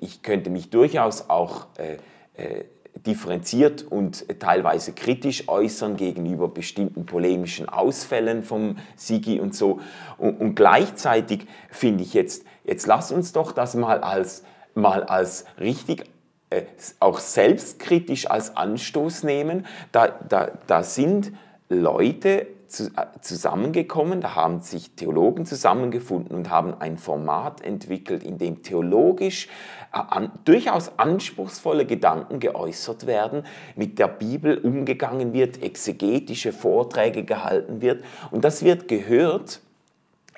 [0.00, 1.98] ich könnte mich durchaus auch äh,
[2.42, 2.64] äh,
[3.06, 9.80] differenziert und teilweise kritisch äußern gegenüber bestimmten polemischen Ausfällen vom Sigi und so.
[10.18, 15.44] Und, und gleichzeitig finde ich jetzt, jetzt lass uns doch das mal als, mal als
[15.58, 16.04] richtig
[16.50, 16.64] äh,
[17.00, 19.66] auch selbstkritisch als Anstoß nehmen.
[19.90, 21.32] Da, da, da sind
[21.68, 22.46] Leute äh,
[23.20, 29.48] zusammengekommen, da haben sich Theologen zusammengefunden und haben ein Format entwickelt, in dem theologisch
[29.92, 33.44] an, durchaus anspruchsvolle Gedanken geäußert werden,
[33.76, 38.04] mit der Bibel umgegangen wird, exegetische Vorträge gehalten wird.
[38.30, 39.60] Und das wird gehört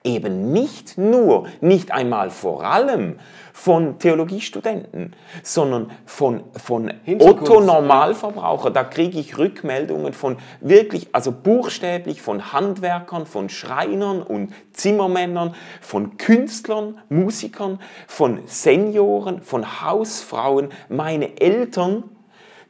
[0.04, 3.18] eben nicht nur, nicht einmal vor allem
[3.54, 7.42] von Theologiestudenten, sondern von, von Hintergrund.
[7.42, 8.70] Otto Normalverbraucher.
[8.70, 16.18] Da kriege ich Rückmeldungen von wirklich, also buchstäblich von Handwerkern, von Schreinern und Zimmermännern, von
[16.18, 22.04] Künstlern, Musikern, von Senioren, von Hausfrauen, meine Eltern,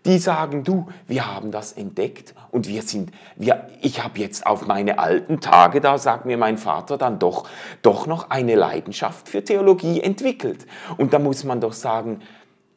[0.04, 4.66] die sagen, du, wir haben das entdeckt und wir sind, wir, ich habe jetzt auf
[4.66, 7.48] meine alten Tage, da sagt mir mein Vater dann doch,
[7.82, 10.66] doch noch eine Leidenschaft für Theologie entwickelt.
[10.98, 12.20] Und da muss man doch sagen,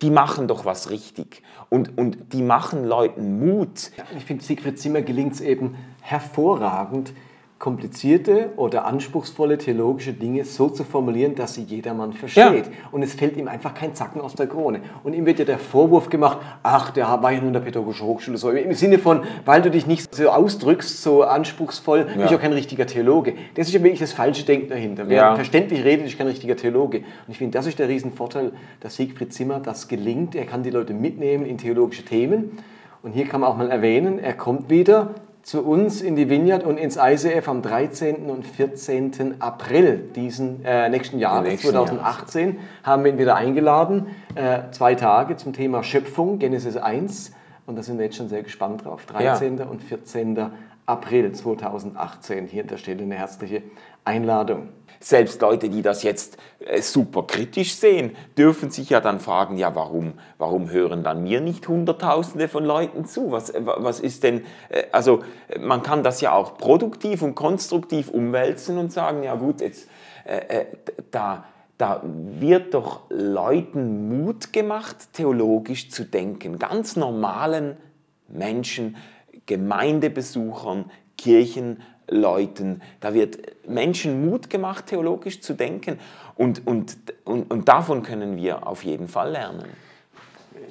[0.02, 3.92] die machen doch was richtig und, und die machen Leuten Mut.
[4.16, 7.14] Ich finde, Siegfried Zimmer gelingt es eben hervorragend,
[7.60, 12.66] komplizierte oder anspruchsvolle theologische Dinge so zu formulieren, dass sie jedermann versteht.
[12.68, 12.72] Ja.
[12.92, 14.82] Und es fällt ihm einfach kein Zacken aus der Krone.
[15.04, 18.06] Und ihm wird ja der Vorwurf gemacht, ach, der war ja nur in der pädagogischen
[18.06, 18.38] Hochschule.
[18.38, 22.42] So, Im Sinne von, weil du dich nicht so ausdrückst, so anspruchsvoll, bist du auch
[22.42, 23.34] kein richtiger Theologe.
[23.56, 25.10] Das ist ja wirklich das falsche Denken dahinter.
[25.10, 25.36] Wer Ja.
[25.36, 27.00] verständlich redet, ist kein richtiger Theologe.
[27.00, 30.36] Und ich finde, das ist der Riesenvorteil, dass Siegfried Zimmer das gelingt.
[30.36, 32.60] Er kann die Leute mitnehmen in theologische Themen.
[33.02, 35.12] Und hier kann man auch mal erwähnen, er kommt wieder
[35.48, 38.30] zu uns in die Vineyard und ins ICF am 13.
[38.30, 39.40] und 14.
[39.40, 44.08] April diesen äh, nächsten Jahres, nächsten 2018, haben wir ihn wieder eingeladen.
[44.36, 47.32] Äh, zwei Tage zum Thema Schöpfung, Genesis 1.
[47.66, 49.06] Und da sind wir jetzt schon sehr gespannt drauf.
[49.06, 49.62] 13.
[49.62, 50.38] und 14.
[50.86, 52.48] April 2018.
[52.48, 53.64] Hier an der Stelle eine herzliche
[54.04, 54.68] Einladung.
[55.00, 59.76] Selbst Leute, die das jetzt äh, super kritisch sehen, dürfen sich ja dann fragen, ja,
[59.76, 63.32] warum, warum hören dann mir nicht Hunderttausende von Leuten zu?
[63.32, 67.36] Was, äh, was ist denn, äh, also äh, man kann das ja auch produktiv und
[67.36, 69.88] konstruktiv umwälzen und sagen, ja gut, jetzt,
[70.26, 70.66] äh, äh,
[71.12, 71.46] da,
[71.78, 76.58] da wird doch Leuten Mut gemacht, theologisch zu denken.
[76.58, 77.78] Ganz normalen
[78.28, 78.98] Menschen,
[79.46, 80.92] Gemeindebesuchern,
[82.10, 86.00] Leuten, da wird Menschen Mut gemacht, theologisch zu denken
[86.36, 89.66] und, und, und, und davon können wir auf jeden Fall lernen.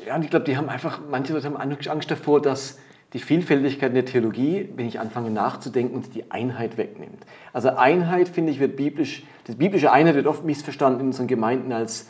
[0.06, 2.78] Ja, und ich glaube, die haben einfach, manche Leute haben Angst davor, dass
[3.12, 7.24] die Vielfältigkeit in der Theologie, wenn ich anfange nachzudenken, uns die Einheit wegnimmt.
[7.52, 11.72] Also Einheit, finde ich, wird biblisch, das biblische Einheit wird oft missverstanden in unseren Gemeinden
[11.72, 12.08] als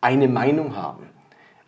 [0.00, 1.08] eine Meinung haben.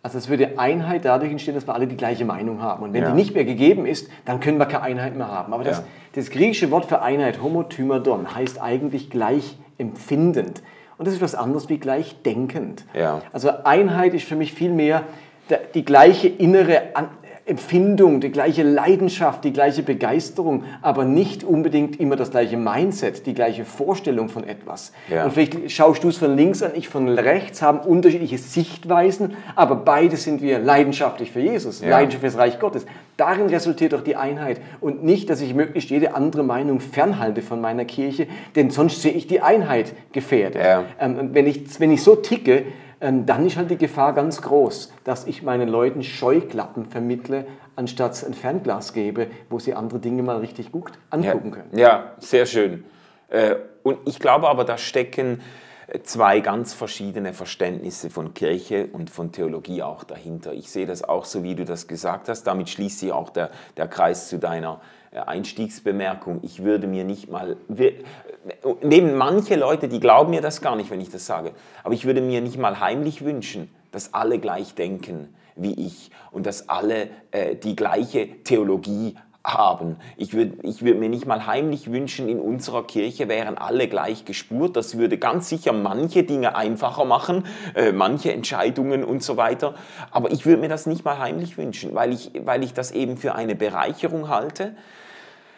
[0.07, 2.81] Also es würde Einheit dadurch entstehen, dass wir alle die gleiche Meinung haben.
[2.81, 3.09] Und wenn ja.
[3.09, 5.53] die nicht mehr gegeben ist, dann können wir keine Einheit mehr haben.
[5.53, 5.83] Aber das, ja.
[6.13, 10.63] das griechische Wort für Einheit, homotymadon, heißt eigentlich gleich empfindend.
[10.97, 12.85] Und das ist was anderes wie gleich denkend.
[12.93, 13.21] Ja.
[13.33, 15.03] Also Einheit ist für mich vielmehr
[15.73, 16.83] die gleiche innere
[17.47, 23.33] Empfindung, die gleiche Leidenschaft, die gleiche Begeisterung, aber nicht unbedingt immer das gleiche Mindset, die
[23.33, 24.91] gleiche Vorstellung von etwas.
[25.09, 25.25] Ja.
[25.25, 29.75] Und vielleicht schaust du es von links an, ich von rechts, haben unterschiedliche Sichtweisen, aber
[29.75, 31.89] beide sind wir leidenschaftlich für Jesus, ja.
[31.89, 32.85] leidenschaftlich für das Reich Gottes.
[33.15, 37.61] Darin resultiert doch die Einheit und nicht, dass ich möglichst jede andere Meinung fernhalte von
[37.61, 40.63] meiner Kirche, denn sonst sehe ich die Einheit gefährdet.
[40.63, 40.83] Ja.
[40.99, 42.65] Ähm, wenn, ich, wenn ich so ticke,
[42.99, 48.33] dann ist halt die Gefahr ganz groß, dass ich meinen Leuten Scheuklappen vermittle, anstatt ein
[48.33, 51.77] Fernglas gebe, wo sie andere Dinge mal richtig gut angucken können.
[51.77, 52.85] Ja, sehr schön.
[53.29, 55.41] Äh, und ich glaube aber, da stecken
[55.87, 60.53] äh, zwei ganz verschiedene Verständnisse von Kirche und von Theologie auch dahinter.
[60.53, 62.43] Ich sehe das auch so, wie du das gesagt hast.
[62.43, 64.81] Damit schließt sich auch der, der Kreis zu deiner
[65.11, 66.39] äh, Einstiegsbemerkung.
[66.41, 67.57] Ich würde mir nicht mal,
[68.81, 71.51] neben manche Leute, die glauben mir das gar nicht, wenn ich das sage,
[71.83, 76.45] aber ich würde mir nicht mal heimlich wünschen, dass alle gleich denken wie ich und
[76.45, 79.95] dass alle äh, die gleiche Theologie haben.
[80.17, 84.25] Ich würde ich würd mir nicht mal heimlich wünschen, in unserer Kirche wären alle gleich
[84.25, 84.75] gespurt.
[84.75, 89.73] Das würde ganz sicher manche Dinge einfacher machen, äh, manche Entscheidungen und so weiter.
[90.11, 93.15] Aber ich würde mir das nicht mal heimlich wünschen, weil ich, weil ich das eben
[93.15, 94.75] für eine Bereicherung halte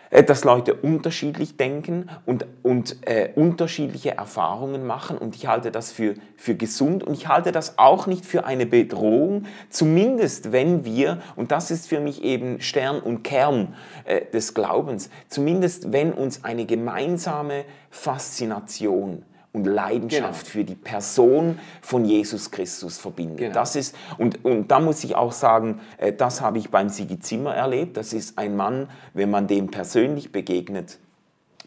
[0.10, 5.18] dass Leute unterschiedlich denken und, und äh, unterschiedliche Erfahrungen machen.
[5.18, 8.66] Und ich halte das für, für gesund und ich halte das auch nicht für eine
[8.66, 14.54] Bedrohung, zumindest wenn wir, und das ist für mich eben Stern und Kern äh, des
[14.54, 20.52] Glaubens, zumindest wenn uns eine gemeinsame Faszination und Leidenschaft genau.
[20.52, 23.38] für die Person von Jesus Christus verbinden.
[23.38, 23.54] Genau.
[23.54, 27.20] Das ist, und, und da muss ich auch sagen, äh, das habe ich beim Sigi
[27.20, 27.98] Zimmer erlebt.
[27.98, 31.00] Das ist ein Mann, wenn man dem persönlich begegnet,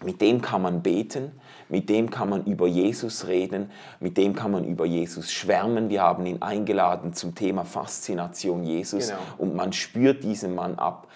[0.05, 1.33] mit dem kann man beten,
[1.68, 5.90] mit dem kann man über Jesus reden, mit dem kann man über Jesus schwärmen.
[5.90, 9.21] Wir haben ihn eingeladen zum Thema Faszination Jesus genau.
[9.38, 11.09] und man spürt diesen Mann ab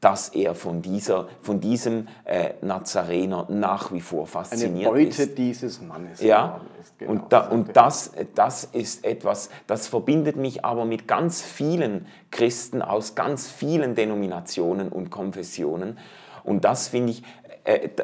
[0.00, 5.38] dass er von, dieser, von diesem äh, Nazarener nach wie vor fasziniert Eine Beute ist.
[5.38, 6.20] dieses Mannes.
[6.20, 6.60] Ja,
[6.98, 12.06] genau, und, da, und das, das ist etwas, das verbindet mich aber mit ganz vielen
[12.30, 15.98] Christen aus ganz vielen Denominationen und Konfessionen.
[16.44, 17.22] Und das finde ich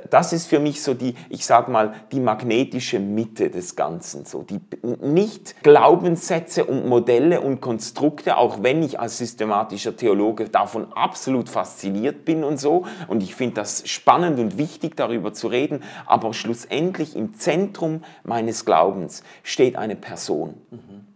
[0.09, 4.25] das ist für mich so die, ich sag mal, die magnetische Mitte des Ganzen.
[4.25, 4.61] So die
[5.03, 12.25] nicht Glaubenssätze und Modelle und Konstrukte, auch wenn ich als systematischer Theologe davon absolut fasziniert
[12.25, 12.87] bin und so.
[13.07, 15.83] Und ich finde das spannend und wichtig, darüber zu reden.
[16.07, 20.55] Aber schlussendlich im Zentrum meines Glaubens steht eine Person.
[20.71, 21.07] Mhm.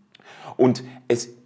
[0.56, 1.43] Und es äh, äh,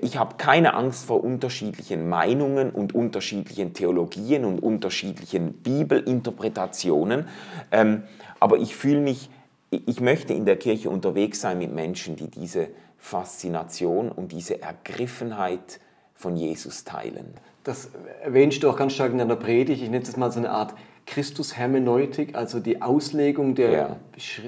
[0.00, 7.28] ich habe keine Angst vor unterschiedlichen Meinungen und unterschiedlichen Theologien und unterschiedlichen Bibelinterpretationen,
[7.70, 8.04] ähm,
[8.40, 9.30] aber ich fühle mich,
[9.70, 15.80] ich möchte in der Kirche unterwegs sein mit Menschen, die diese Faszination und diese Ergriffenheit
[16.14, 17.34] von Jesus teilen.
[17.64, 17.90] Das
[18.22, 19.82] erwähnst du auch ganz stark in deiner Predigt.
[19.82, 20.74] Ich nenne es mal so eine Art
[21.06, 23.96] Christus-Hermeneutik, also die Auslegung der, ja.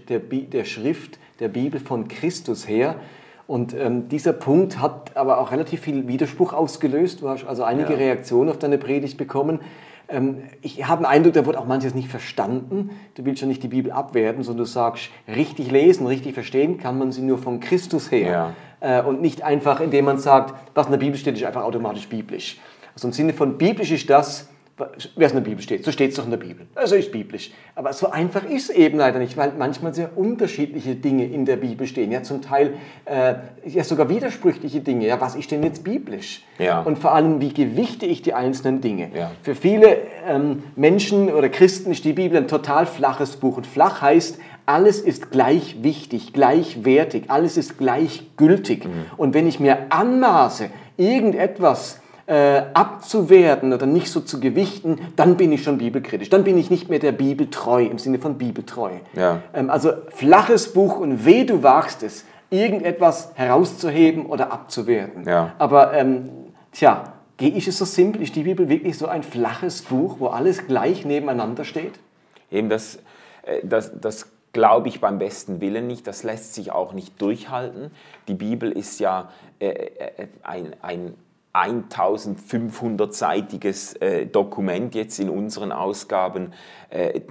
[0.08, 3.00] der, der Schrift der Bibel von Christus her.
[3.46, 7.22] Und ähm, dieser Punkt hat aber auch relativ viel Widerspruch ausgelöst.
[7.22, 7.98] Du hast also einige ja.
[7.98, 9.60] Reaktionen auf deine Predigt bekommen.
[10.08, 12.90] Ähm, ich habe den Eindruck, da wurde auch manches nicht verstanden.
[13.14, 16.98] Du willst ja nicht die Bibel abwerten, sondern du sagst, richtig lesen, richtig verstehen kann
[16.98, 18.54] man sie nur von Christus her.
[18.80, 18.98] Ja.
[18.98, 22.08] Äh, und nicht einfach, indem man sagt, was in der Bibel steht, ist einfach automatisch
[22.08, 22.58] biblisch.
[22.94, 25.84] Also im Sinne von biblisch ist das, wer es in der Bibel steht.
[25.84, 26.66] So steht es doch in der Bibel.
[26.74, 27.50] Also ist biblisch.
[27.74, 31.56] Aber so einfach ist es eben leider nicht, weil manchmal sehr unterschiedliche Dinge in der
[31.56, 32.12] Bibel stehen.
[32.12, 32.74] Ja, zum Teil
[33.06, 35.06] äh, ja sogar widersprüchliche Dinge.
[35.06, 36.44] Ja, was ist denn jetzt biblisch?
[36.58, 36.82] Ja.
[36.82, 39.10] Und vor allem, wie gewichte ich die einzelnen Dinge?
[39.14, 39.30] Ja.
[39.42, 39.96] Für viele
[40.28, 43.56] ähm, Menschen oder Christen ist die Bibel ein total flaches Buch.
[43.56, 48.84] Und flach heißt, alles ist gleich wichtig, gleichwertig, alles ist gleichgültig.
[48.84, 48.90] Mhm.
[49.16, 55.52] Und wenn ich mir anmaße, irgendetwas äh, abzuwerten oder nicht so zu gewichten, dann bin
[55.52, 56.28] ich schon bibelkritisch.
[56.28, 58.92] Dann bin ich nicht mehr der Bibel treu, im Sinne von bibeltreu.
[59.14, 59.42] Ja.
[59.54, 65.24] Ähm, also flaches Buch und weh, du wagst es, irgendetwas herauszuheben oder abzuwerten.
[65.24, 65.54] Ja.
[65.58, 66.30] Aber ähm,
[66.72, 68.22] tja, ist es so simpel?
[68.22, 71.94] Ist die Bibel wirklich so ein flaches Buch, wo alles gleich nebeneinander steht?
[72.50, 72.98] Eben das,
[73.42, 77.90] äh, das, das glaube ich beim besten Willen nicht, das lässt sich auch nicht durchhalten.
[78.26, 81.14] Die Bibel ist ja äh, äh ein, ein
[81.56, 86.52] 1500-seitiges äh, Dokument jetzt in unseren Ausgaben.
[86.90, 87.22] Äh,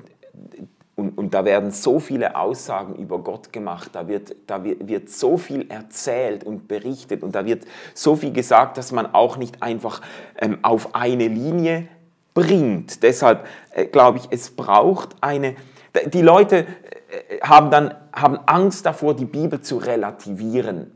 [0.95, 5.09] und, und, da werden so viele Aussagen über Gott gemacht, da, wird, da wird, wird,
[5.09, 9.61] so viel erzählt und berichtet und da wird so viel gesagt, dass man auch nicht
[9.61, 9.99] einfach
[10.37, 11.89] ähm, auf eine Linie
[12.33, 13.03] bringt.
[13.03, 15.55] Deshalb äh, glaube ich, es braucht eine...
[16.13, 16.65] Die Leute äh,
[17.41, 20.91] haben dann haben Angst davor, die Bibel zu relativieren.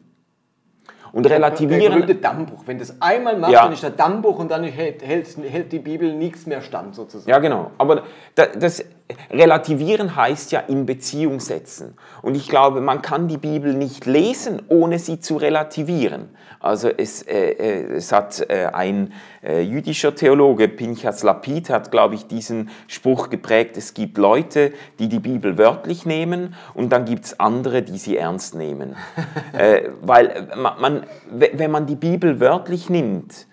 [1.11, 2.05] Und relativieren.
[2.05, 2.63] Der Dammbruch.
[2.65, 3.63] Wenn das einmal macht, ja.
[3.63, 7.29] dann ist der Dammbruch und dann hält, hält, hält die Bibel nichts mehr stand sozusagen.
[7.29, 7.71] Ja, genau.
[7.77, 8.03] Aber
[8.35, 8.83] das,
[9.31, 11.95] Relativieren heißt ja in Beziehung setzen.
[12.21, 16.29] Und ich glaube, man kann die Bibel nicht lesen, ohne sie zu relativieren.
[16.59, 22.15] Also es, äh, äh es hat äh, ein äh, jüdischer Theologe, Pinchas Lapid, hat, glaube
[22.15, 27.25] ich, diesen Spruch geprägt, es gibt Leute, die die Bibel wörtlich nehmen und dann gibt
[27.25, 28.95] es andere, die sie ernst nehmen.
[29.53, 33.47] Äh, weil äh, man, wenn man die Bibel wörtlich nimmt,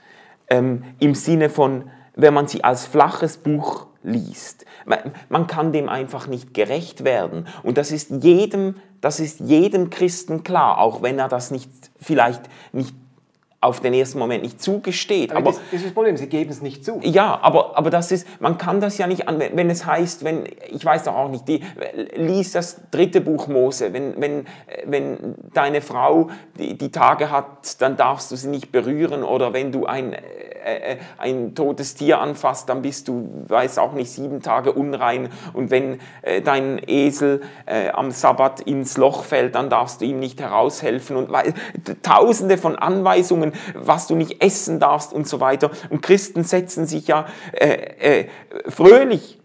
[0.48, 4.64] ähm, im Sinne von, wenn man sie als flaches Buch liest.
[5.28, 7.46] Man kann dem einfach nicht gerecht werden.
[7.62, 12.42] Und das ist jedem, das ist jedem Christen klar, auch wenn er das nicht, vielleicht
[12.72, 12.94] nicht
[13.61, 15.30] auf den ersten Moment nicht zugesteht.
[15.30, 17.00] Aber, aber das, das, ist das Problem, sie geben es nicht zu.
[17.02, 20.44] Ja, aber, aber das ist, man kann das ja nicht, an, wenn es heißt, wenn,
[20.68, 21.62] ich weiß doch auch nicht, die,
[22.14, 24.46] lies das dritte Buch Mose, wenn, wenn,
[24.84, 26.28] wenn deine Frau
[26.59, 30.14] die, die Tage hat, dann darfst du sie nicht berühren oder wenn du ein
[30.66, 35.28] äh, äh, ein totes Tier anfasst, dann bist du, weiß auch nicht, sieben Tage unrein.
[35.52, 40.18] Und wenn äh, dein Esel äh, am Sabbat ins Loch fällt, dann darfst du ihm
[40.18, 41.16] nicht heraushelfen.
[41.16, 41.30] Und
[42.02, 45.70] tausende von Anweisungen, was du nicht essen darfst und so weiter.
[45.90, 48.26] Und Christen setzen sich ja äh, äh,
[48.68, 49.38] fröhlich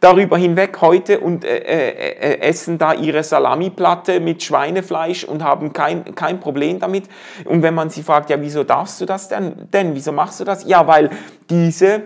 [0.00, 5.72] darüber hinweg heute und äh, äh, äh, essen da ihre Salamiplatte mit Schweinefleisch und haben
[5.72, 7.04] kein, kein Problem damit.
[7.44, 9.68] Und wenn man sie fragt, ja, wieso darfst du das denn?
[9.72, 10.64] Denn, wieso machst du das?
[10.66, 11.10] Ja, weil
[11.48, 12.02] diese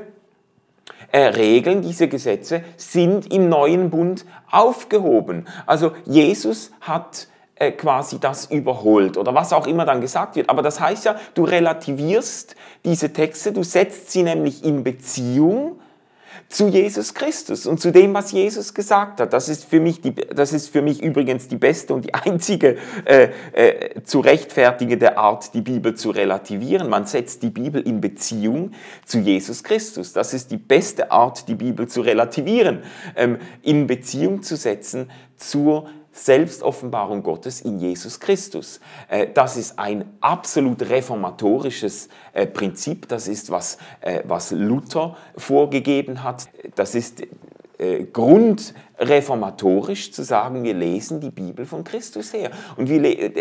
[1.12, 5.46] äh, Regeln, diese Gesetze sind im neuen Bund aufgehoben.
[5.66, 7.28] Also Jesus hat
[7.60, 10.48] äh, quasi das überholt oder was auch immer dann gesagt wird.
[10.48, 12.56] Aber das heißt ja, du relativierst
[12.86, 15.78] diese Texte, du setzt sie nämlich in Beziehung
[16.48, 19.34] zu Jesus Christus und zu dem, was Jesus gesagt hat.
[19.34, 22.76] Das ist für mich, die, das ist für mich übrigens die beste und die einzige
[23.04, 26.88] äh, äh, zu rechtfertigende Art, die Bibel zu relativieren.
[26.88, 28.72] Man setzt die Bibel in Beziehung
[29.04, 30.12] zu Jesus Christus.
[30.14, 32.84] Das ist die beste Art, die Bibel zu relativieren,
[33.16, 38.80] ähm, in Beziehung zu setzen zur Selbstoffenbarung Gottes in Jesus Christus.
[39.08, 43.08] Äh, das ist ein absolut reformatorisches äh, Prinzip.
[43.08, 46.48] Das ist, was, äh, was Luther vorgegeben hat.
[46.74, 47.22] Das ist
[48.12, 52.50] grundreformatorisch zu sagen, wir lesen die Bibel von Christus her.
[52.76, 52.90] Und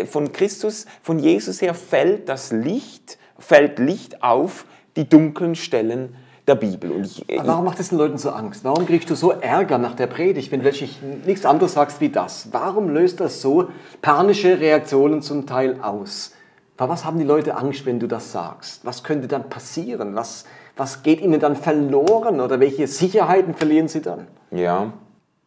[0.08, 4.64] von Christus, von Jesus her fällt das Licht, fällt Licht auf
[4.96, 6.16] die dunklen Stellen
[6.50, 6.90] der Bibel.
[6.90, 8.64] Und ich, ich, warum macht es den Leuten so Angst?
[8.64, 10.70] Warum kriegst du so Ärger nach der Predigt, wenn du
[11.24, 12.48] nichts anderes sagst wie das?
[12.52, 13.68] Warum löst das so
[14.02, 16.32] panische Reaktionen zum Teil aus?
[16.76, 18.84] Vor was haben die Leute Angst, wenn du das sagst?
[18.84, 20.16] Was könnte dann passieren?
[20.16, 20.44] Was,
[20.76, 24.26] was geht ihnen dann verloren oder welche Sicherheiten verlieren sie dann?
[24.50, 24.92] Ja,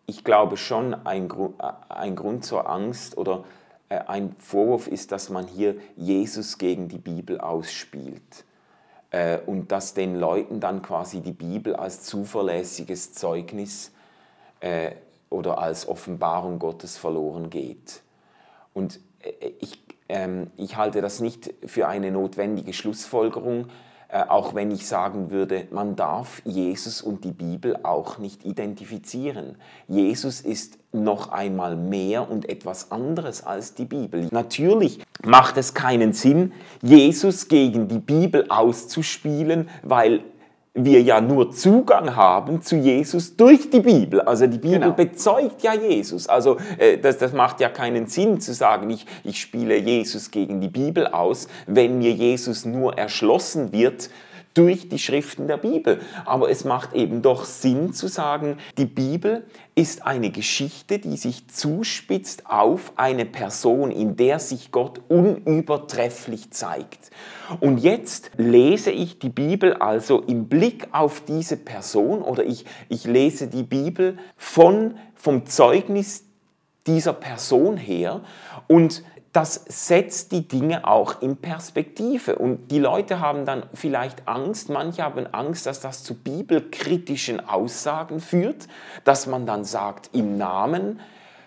[0.06, 1.56] ich glaube schon, ein, Grund,
[1.89, 3.43] ein Grund zur Angst oder
[3.89, 8.45] äh, ein Vorwurf ist, dass man hier Jesus gegen die Bibel ausspielt
[9.14, 13.91] äh, und dass den Leuten dann quasi die Bibel als zuverlässiges Zeugnis
[14.59, 14.91] äh,
[15.30, 18.01] oder als Offenbarung Gottes verloren geht.
[18.74, 23.68] Und äh, ich, ähm, ich halte das nicht für eine notwendige Schlussfolgerung,
[24.14, 29.55] auch wenn ich sagen würde, man darf Jesus und die Bibel auch nicht identifizieren.
[29.88, 34.28] Jesus ist noch einmal mehr und etwas anderes als die Bibel.
[34.32, 36.53] Natürlich macht es keinen Sinn,
[36.84, 40.24] Jesus gegen die Bibel auszuspielen, weil
[40.76, 44.22] wir ja nur Zugang haben zu Jesus durch die Bibel.
[44.22, 44.94] Also die Bibel genau.
[44.94, 46.28] bezeugt ja Jesus.
[46.28, 50.62] Also äh, das, das macht ja keinen Sinn zu sagen, ich, ich spiele Jesus gegen
[50.62, 54.10] die Bibel aus, wenn mir Jesus nur erschlossen wird
[54.54, 55.99] durch die Schriften der Bibel.
[56.26, 59.45] Aber es macht eben doch Sinn zu sagen, die Bibel
[59.76, 67.10] ist eine Geschichte, die sich zuspitzt auf eine Person, in der sich Gott unübertrefflich zeigt.
[67.60, 73.06] Und jetzt lese ich die Bibel also im Blick auf diese Person oder ich, ich
[73.06, 76.26] lese die Bibel von, vom Zeugnis
[76.88, 78.22] dieser Person her
[78.68, 79.04] und
[79.34, 82.36] das setzt die Dinge auch in Perspektive.
[82.36, 88.20] Und die Leute haben dann vielleicht Angst, manche haben Angst, dass das zu bibelkritischen Aussagen
[88.20, 88.68] führt,
[89.04, 91.00] dass man dann sagt, im Namen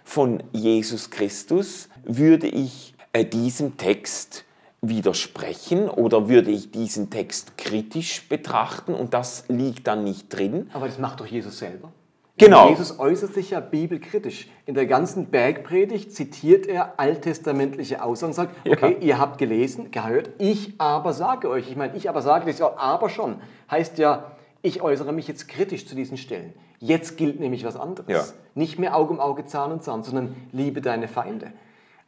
[0.02, 4.44] von Jesus Christus würde ich äh, diesem Text
[4.80, 10.70] widersprechen oder würde ich diesen Text kritisch betrachten und das liegt dann nicht drin.
[10.72, 11.92] Aber das macht doch Jesus selber.
[12.38, 12.68] Genau.
[12.68, 14.48] Jesus äußert sich ja bibelkritisch.
[14.66, 19.06] In der ganzen Bergpredigt zitiert er alttestamentliche Aussagen und sagt, okay, ja.
[19.06, 21.70] ihr habt gelesen, gehört, ich aber sage euch.
[21.70, 23.36] Ich meine, ich aber sage, das ja aber schon.
[23.70, 26.52] Heißt ja, ich äußere mich jetzt kritisch zu diesen Stellen.
[26.78, 28.08] Jetzt gilt nämlich was anderes.
[28.08, 28.24] Ja.
[28.54, 31.52] Nicht mehr Auge um Auge, Zahn um Zahn, sondern liebe deine Feinde.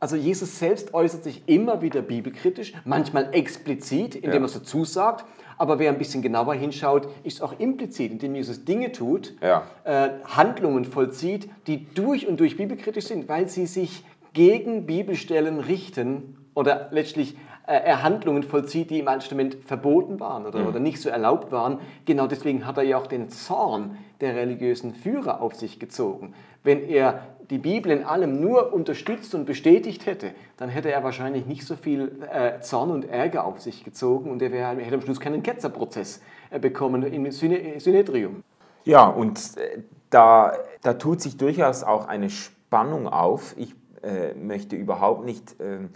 [0.01, 4.39] Also Jesus selbst äußert sich immer wieder bibelkritisch, manchmal explizit, indem ja.
[4.41, 5.25] er es dazu sagt,
[5.59, 9.65] aber wer ein bisschen genauer hinschaut, ist auch implizit, indem Jesus Dinge tut, ja.
[9.85, 16.37] äh, Handlungen vollzieht, die durch und durch bibelkritisch sind, weil sie sich gegen Bibelstellen richten
[16.55, 17.37] oder letztlich
[17.75, 20.67] er Handlungen vollzieht, die im Alten Testament verboten waren oder, mhm.
[20.69, 21.79] oder nicht so erlaubt waren.
[22.05, 26.35] Genau deswegen hat er ja auch den Zorn der religiösen Führer auf sich gezogen.
[26.65, 31.47] Wenn er die Bibel in allem nur unterstützt und bestätigt hätte, dann hätte er wahrscheinlich
[31.47, 35.01] nicht so viel äh, Zorn und Ärger auf sich gezogen und er wär, hätte am
[35.01, 38.43] Schluss keinen Ketzerprozess äh, bekommen im Synedrium.
[38.85, 40.53] Ja, und äh, da,
[40.83, 43.55] da tut sich durchaus auch eine Spannung auf.
[43.57, 45.91] Ich äh, möchte überhaupt nicht ähm,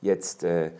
[0.00, 0.70] jetzt äh,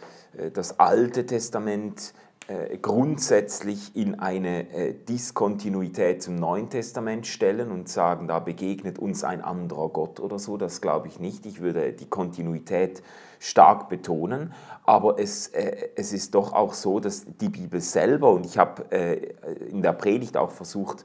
[0.53, 2.13] das Alte Testament
[2.49, 9.23] äh, grundsätzlich in eine äh, Diskontinuität zum Neuen Testament stellen und sagen, da begegnet uns
[9.23, 10.57] ein anderer Gott oder so.
[10.57, 11.45] Das glaube ich nicht.
[11.45, 13.03] Ich würde die Kontinuität
[13.39, 14.55] stark betonen.
[14.85, 18.83] Aber es, äh, es ist doch auch so, dass die Bibel selber, und ich habe
[19.69, 21.05] in der Predigt auch versucht, äh,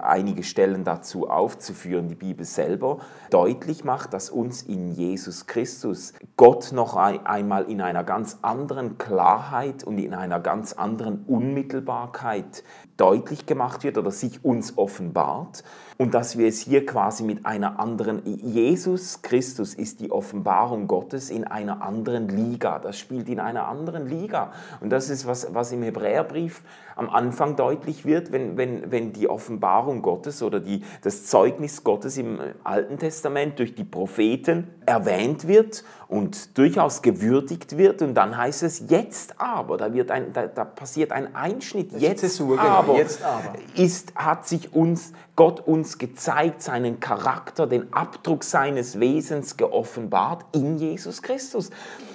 [0.00, 2.98] einige Stellen dazu aufzuführen, die Bibel selber
[3.30, 9.84] deutlich macht, dass uns in Jesus Christus Gott noch einmal in einer ganz anderen Klarheit
[9.84, 12.62] und in einer ganz anderen Unmittelbarkeit
[12.96, 15.64] deutlich gemacht wird oder sich uns offenbart.
[15.96, 21.30] Und dass wir es hier quasi mit einer anderen, Jesus Christus ist die Offenbarung Gottes
[21.30, 24.52] in einer anderen Liga, das spielt in einer anderen Liga.
[24.80, 26.62] Und das ist, was, was im Hebräerbrief
[26.96, 32.16] am Anfang deutlich wird, wenn, wenn, wenn die Offenbarung Gottes oder die, das Zeugnis Gottes
[32.16, 38.02] im Alten Testament durch die Propheten erwähnt wird und durchaus gewürdigt wird.
[38.02, 42.22] Und dann heißt es jetzt aber, da, wird ein, da, da passiert ein Einschnitt, jetzt,
[42.38, 48.44] genau, aber, jetzt aber ist, hat sich uns Gott uns gezeigt, seinen Charakter, den Abdruck
[48.44, 51.70] seines Wesens geoffenbart in Jesus Christus.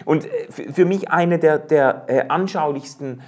[0.05, 3.22] Und äh, für mich eine der, der äh, anschaulichsten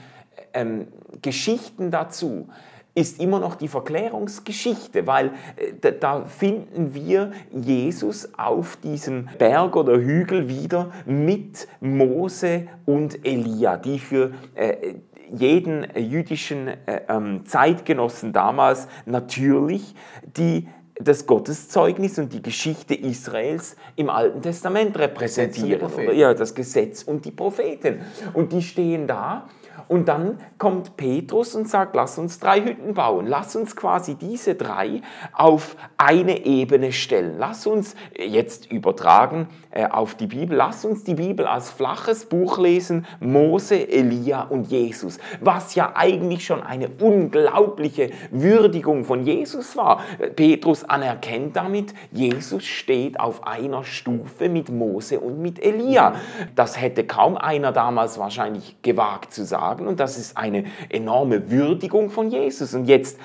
[0.53, 0.87] ähm,
[1.21, 2.47] Geschichten dazu
[2.93, 9.97] ist immer noch die Verklärungsgeschichte, weil äh, da finden wir Jesus auf diesem Berg oder
[9.97, 14.95] Hügel wieder mit Mose und Elia, die für äh,
[15.33, 19.95] jeden jüdischen äh, ähm, Zeitgenossen damals natürlich
[20.37, 20.67] die
[21.03, 25.89] das Gotteszeugnis und die Geschichte Israels im Alten Testament repräsentieren.
[26.13, 28.01] Ja, das Gesetz und die Propheten.
[28.33, 29.47] Und die stehen da
[29.87, 33.27] und dann kommt Petrus und sagt, lass uns drei Hütten bauen.
[33.27, 35.01] Lass uns quasi diese drei
[35.33, 37.35] auf eine Ebene stellen.
[37.37, 42.57] Lass uns jetzt übertragen äh, auf die Bibel, lass uns die Bibel als flaches Buch
[42.57, 45.17] lesen, Mose, Elia und Jesus.
[45.39, 50.01] Was ja eigentlich schon eine unglaubliche Würdigung von Jesus war.
[50.35, 56.15] Petrus anerkennt damit, Jesus steht auf einer Stufe mit Mose und mit Elia.
[56.55, 61.49] Das hätte kaum einer damals wahrscheinlich gewagt zu sagen sagen und das ist eine enorme
[61.49, 62.73] Würdigung von Jesus.
[62.73, 63.17] Und jetzt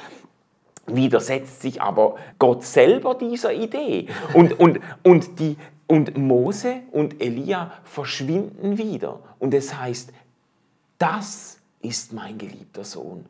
[0.86, 4.07] widersetzt sich aber Gott selber dieser Idee.
[4.32, 9.20] Und, und, und, die, und Mose und Elia verschwinden wieder.
[9.38, 10.12] Und es heißt,
[10.99, 13.26] das ist mein geliebter Sohn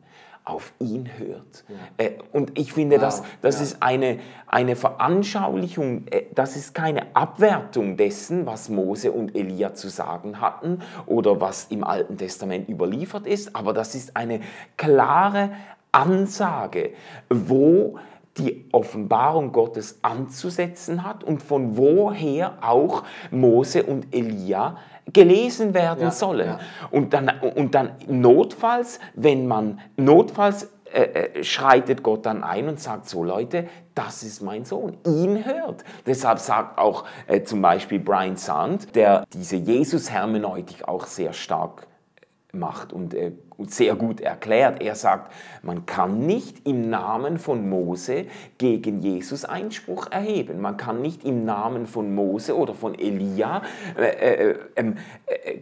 [0.47, 1.65] auf ihn hört.
[1.67, 2.05] Ja.
[2.05, 3.01] Äh, und ich finde, wow.
[3.03, 3.63] das, das ja.
[3.63, 9.89] ist eine, eine Veranschaulichung, äh, das ist keine Abwertung dessen, was Mose und Elia zu
[9.89, 14.41] sagen hatten oder was im Alten Testament überliefert ist, aber das ist eine
[14.77, 15.51] klare
[15.91, 16.91] Ansage,
[17.29, 17.97] wo
[18.37, 24.77] die Offenbarung Gottes anzusetzen hat und von woher auch Mose und Elia
[25.11, 26.47] gelesen werden ja, sollen.
[26.47, 26.59] Ja.
[26.91, 32.79] Und, dann, und dann notfalls, wenn man notfalls äh, äh, schreitet Gott dann ein und
[32.79, 35.83] sagt, so Leute, das ist mein Sohn, ihn hört.
[36.05, 41.87] Deshalb sagt auch äh, zum Beispiel Brian Sand, der diese Jesus-Hermeneutik auch sehr stark
[42.53, 43.33] macht und äh,
[43.67, 44.81] sehr gut erklärt.
[44.81, 45.33] Er sagt,
[45.63, 48.25] man kann nicht im Namen von Mose
[48.57, 50.61] gegen Jesus Einspruch erheben.
[50.61, 53.63] Man kann nicht im Namen von Mose oder von Elia,
[53.97, 54.95] äh, äh, ähm,
[55.25, 55.59] äh,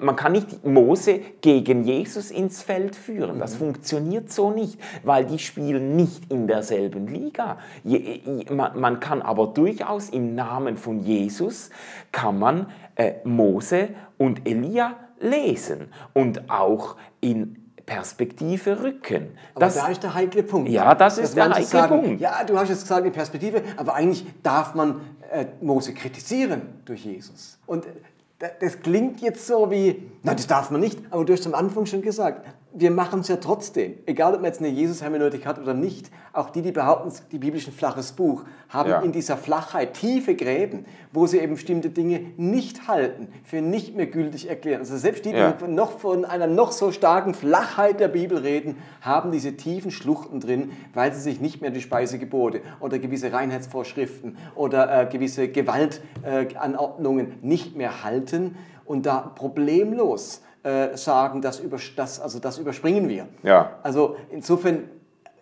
[0.00, 3.38] man kann nicht Mose gegen Jesus ins Feld führen.
[3.38, 3.58] Das mhm.
[3.58, 7.58] funktioniert so nicht, weil die spielen nicht in derselben Liga.
[7.84, 8.20] Je,
[8.50, 11.70] man, kann aber durchaus im Namen von Jesus,
[12.12, 12.66] kann man
[12.96, 19.38] äh, Mose und Elia lesen und auch in Perspektive rücken.
[19.54, 20.68] Aber das, da ist der heikle Punkt.
[20.68, 22.20] Ja, das ist der heikle sagen, Punkt.
[22.20, 25.00] Ja, du hast es gesagt in Perspektive, aber eigentlich darf man
[25.32, 27.58] äh, Mose kritisieren durch Jesus.
[27.66, 31.46] Und äh, das klingt jetzt so wie, nein, das darf man nicht, aber du hast
[31.46, 33.94] am Anfang schon gesagt, wir machen es ja trotzdem.
[34.04, 36.10] Egal, ob man jetzt eine Jesus-Hermeneutik hat oder nicht.
[36.34, 39.00] Auch die, die behaupten, die Bibel ist ein flaches Buch, haben ja.
[39.00, 44.06] in dieser Flachheit tiefe Gräben, wo sie eben bestimmte Dinge nicht halten, für nicht mehr
[44.06, 44.80] gültig erklären.
[44.80, 45.52] Also selbst die, ja.
[45.52, 50.40] die noch von einer noch so starken Flachheit der Bibel reden, haben diese tiefen Schluchten
[50.40, 57.26] drin, weil sie sich nicht mehr die Speisegebote oder gewisse Reinheitsvorschriften oder äh, gewisse Gewaltanordnungen
[57.26, 63.08] äh, nicht mehr halten und da problemlos äh, sagen, das, über, das, also das überspringen
[63.08, 63.28] wir.
[63.42, 63.78] Ja.
[63.82, 64.84] Also insofern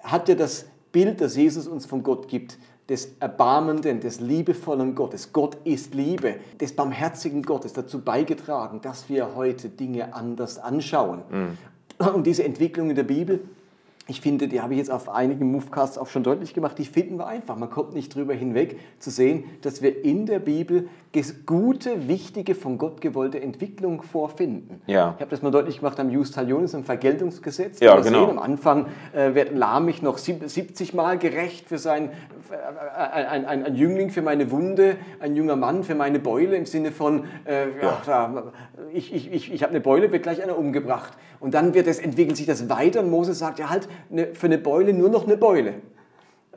[0.03, 2.59] hat ja das Bild, das Jesus uns von Gott gibt,
[2.89, 9.35] des erbarmenden, des liebevollen Gottes, Gott ist Liebe, des barmherzigen Gottes dazu beigetragen, dass wir
[9.35, 11.23] heute Dinge anders anschauen.
[11.29, 11.59] Mhm.
[12.15, 13.41] Und diese Entwicklung in der Bibel,
[14.09, 17.19] ich finde, die habe ich jetzt auf einigen Movecasts auch schon deutlich gemacht, die finden
[17.19, 17.57] wir einfach.
[17.57, 20.89] Man kommt nicht drüber hinweg zu sehen, dass wir in der Bibel
[21.47, 24.83] gute, wichtige, von Gott gewollte Entwicklung vorfinden.
[24.87, 25.15] Ja.
[25.17, 27.81] Ich habe das mal deutlich gemacht am Jus Talionis, im Vergeltungsgesetz.
[27.81, 28.27] Ja, genau.
[28.27, 32.11] Sehen, am Anfang äh, wird Lamich noch 70 Mal gerecht für sein,
[32.51, 36.67] äh, ein, ein, ein, Jüngling für meine Wunde, ein junger Mann für meine Beule, im
[36.67, 38.03] Sinne von, äh, ja.
[38.07, 38.43] ach,
[38.93, 41.15] ich, ich, ich, ich habe eine Beule, wird gleich einer umgebracht.
[41.41, 44.47] Und dann wird es, entwickelt sich das weiter und Moses sagt, ja halt, ne, für
[44.47, 45.75] eine Beule nur noch eine Beule.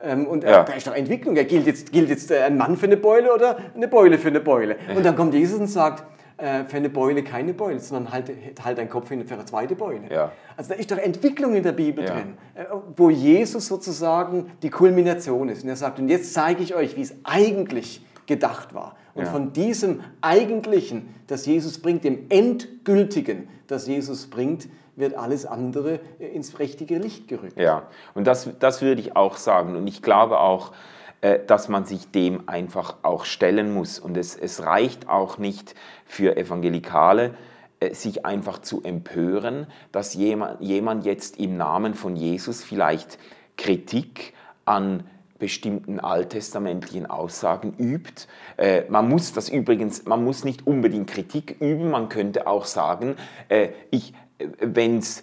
[0.02, 0.64] Ähm, und äh, ja.
[0.64, 1.36] da ist doch Entwicklung.
[1.36, 4.28] Ja, gilt jetzt, gilt jetzt äh, ein Mann für eine Beule oder eine Beule für
[4.28, 4.76] eine Beule?
[4.94, 6.04] Und dann kommt Jesus und sagt,
[6.38, 8.32] äh, für eine Beule keine Beule, sondern halt,
[8.64, 10.00] halt deinen Kopf hin für eine zweite Beule.
[10.10, 10.32] Ja.
[10.56, 12.14] Also da ist doch Entwicklung in der Bibel ja.
[12.14, 12.34] drin,
[12.96, 15.62] wo Jesus sozusagen die Kulmination ist.
[15.62, 18.96] Und er sagt, und jetzt zeige ich euch, wie es eigentlich gedacht war.
[19.14, 26.00] Und von diesem Eigentlichen, das Jesus bringt, dem Endgültigen, das Jesus bringt, wird alles andere
[26.18, 27.58] äh, ins richtige Licht gerückt.
[27.58, 29.76] Ja, und das, das würde ich auch sagen.
[29.76, 30.72] Und ich glaube auch,
[31.20, 33.98] äh, dass man sich dem einfach auch stellen muss.
[33.98, 37.34] Und es, es reicht auch nicht für Evangelikale,
[37.80, 43.18] äh, sich einfach zu empören, dass jemand, jemand jetzt im Namen von Jesus vielleicht
[43.56, 45.04] Kritik an
[45.40, 48.28] bestimmten alttestamentlichen Aussagen übt.
[48.88, 53.16] man muss das übrigens, man muss nicht unbedingt Kritik üben, man könnte auch sagen,
[53.90, 54.12] ich
[54.60, 55.22] wenn's,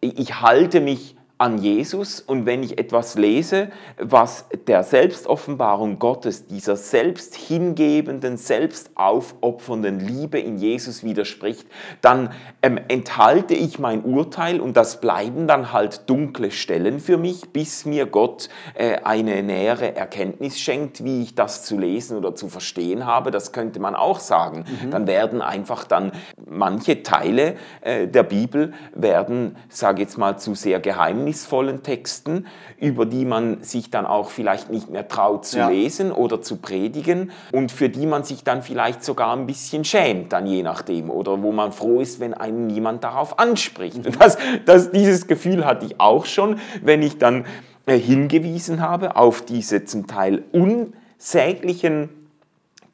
[0.00, 6.76] ich halte mich an Jesus und wenn ich etwas lese, was der Selbstoffenbarung Gottes, dieser
[6.76, 11.66] selbst hingebenden, selbst aufopfernden Liebe in Jesus widerspricht,
[12.02, 17.48] dann ähm, enthalte ich mein Urteil und das bleiben dann halt dunkle Stellen für mich,
[17.54, 22.50] bis mir Gott äh, eine nähere Erkenntnis schenkt, wie ich das zu lesen oder zu
[22.50, 23.30] verstehen habe.
[23.30, 24.66] Das könnte man auch sagen.
[24.84, 24.90] Mhm.
[24.90, 26.12] Dann werden einfach dann
[26.46, 32.46] manche Teile äh, der Bibel werden, sage jetzt mal, zu sehr geheimnisvoll geheimnisvollen Texten,
[32.78, 35.68] über die man sich dann auch vielleicht nicht mehr traut zu ja.
[35.68, 40.32] lesen oder zu predigen und für die man sich dann vielleicht sogar ein bisschen schämt,
[40.32, 43.96] dann je nachdem, oder wo man froh ist, wenn einen niemand darauf anspricht.
[43.96, 47.44] Und das, das, dieses Gefühl hatte ich auch schon, wenn ich dann
[47.86, 52.10] äh, hingewiesen habe auf diese zum Teil unsäglichen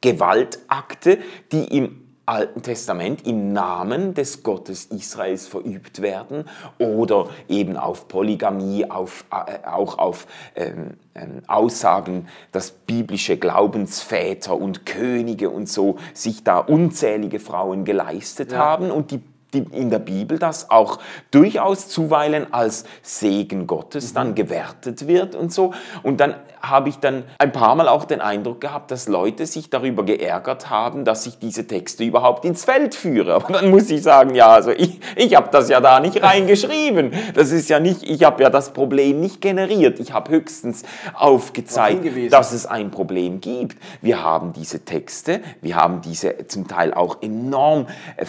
[0.01, 1.17] Gewaltakte,
[1.51, 6.43] die im Alten Testament im Namen des Gottes Israels verübt werden
[6.77, 14.85] oder eben auf Polygamie, auf, äh, auch auf ähm, ähm, Aussagen, dass biblische Glaubensväter und
[14.85, 18.57] Könige und so sich da unzählige Frauen geleistet ja.
[18.57, 19.21] haben und die
[19.53, 20.99] in der Bibel das auch
[21.31, 24.35] durchaus zuweilen als Segen Gottes dann mhm.
[24.35, 25.73] gewertet wird und so.
[26.03, 29.69] Und dann habe ich dann ein paar Mal auch den Eindruck gehabt, dass Leute sich
[29.69, 33.35] darüber geärgert haben, dass ich diese Texte überhaupt ins Feld führe.
[33.35, 37.13] Aber dann muss ich sagen, ja, also ich, ich habe das ja da nicht reingeschrieben.
[37.35, 39.99] Das ist ja nicht, ich habe ja das Problem nicht generiert.
[39.99, 40.83] Ich habe höchstens
[41.13, 43.77] aufgezeigt, dass es ein Problem gibt.
[44.01, 47.87] Wir haben diese Texte, wir haben diese zum Teil auch enorm
[48.17, 48.25] äh,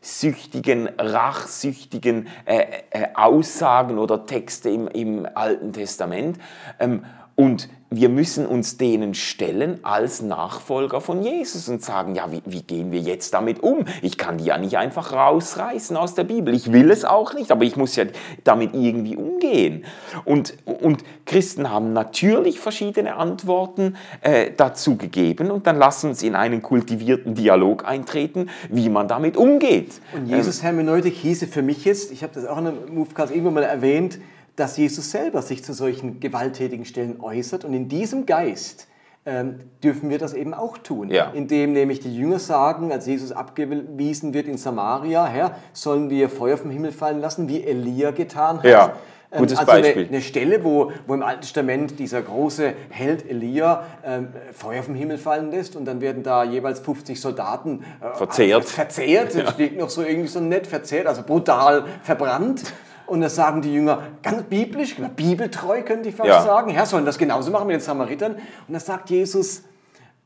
[0.00, 6.38] vergeltungssüchtigen, rachsüchtigen äh, äh, Aussagen oder Texte im, im Alten Testament.
[6.78, 12.42] Ähm, Und wir müssen uns denen stellen als Nachfolger von Jesus und sagen, ja, wie,
[12.44, 13.84] wie, gehen wir jetzt damit um?
[14.02, 16.52] Ich kann die ja nicht einfach rausreißen aus der Bibel.
[16.52, 18.04] Ich will es auch nicht, aber ich muss ja
[18.42, 19.84] damit irgendwie umgehen.
[20.24, 26.34] Und, und Christen haben natürlich verschiedene Antworten äh, dazu gegeben und dann lass uns in
[26.34, 30.00] einen kultivierten Dialog eintreten, wie man damit umgeht.
[30.12, 33.30] Und Jesus ähm, Hermeneutik hieße für mich jetzt, ich habe das auch in einem Movecast
[33.30, 34.18] irgendwann mal erwähnt,
[34.56, 37.64] dass Jesus selber sich zu solchen gewalttätigen Stellen äußert.
[37.64, 38.88] Und in diesem Geist
[39.26, 41.10] ähm, dürfen wir das eben auch tun.
[41.10, 41.30] Ja.
[41.30, 46.56] Indem nämlich die Jünger sagen, als Jesus abgewiesen wird in Samaria, Herr, sollen wir Feuer
[46.56, 48.64] vom Himmel fallen lassen, wie Elia getan hat.
[48.64, 48.92] Ja.
[49.32, 50.02] Ähm, Gutes also Beispiel.
[50.02, 54.94] Eine, eine, Stelle, wo, wo im Alten Testament dieser große Held Elia ähm, Feuer vom
[54.94, 58.64] Himmel fallen lässt und dann werden da jeweils 50 Soldaten äh, verzehrt.
[58.64, 59.50] Verzehrt, ja.
[59.50, 62.62] steht noch so irgendwie so nett verzehrt, also brutal verbrannt.
[63.06, 66.42] Und da sagen die Jünger, ganz biblisch, bibeltreu könnte ich fast ja.
[66.42, 68.34] sagen, Herr, sollen das genauso machen mit den Samaritern?
[68.34, 69.62] Und da sagt Jesus,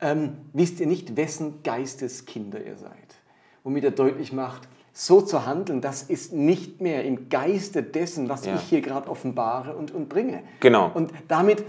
[0.01, 2.91] ähm, wisst ihr nicht, wessen Geistes Kinder ihr seid?
[3.63, 8.45] Womit er deutlich macht, so zu handeln, das ist nicht mehr im Geiste dessen, was
[8.45, 8.55] ja.
[8.55, 10.43] ich hier gerade offenbare und, und bringe.
[10.61, 10.91] Genau.
[10.93, 11.65] Und damit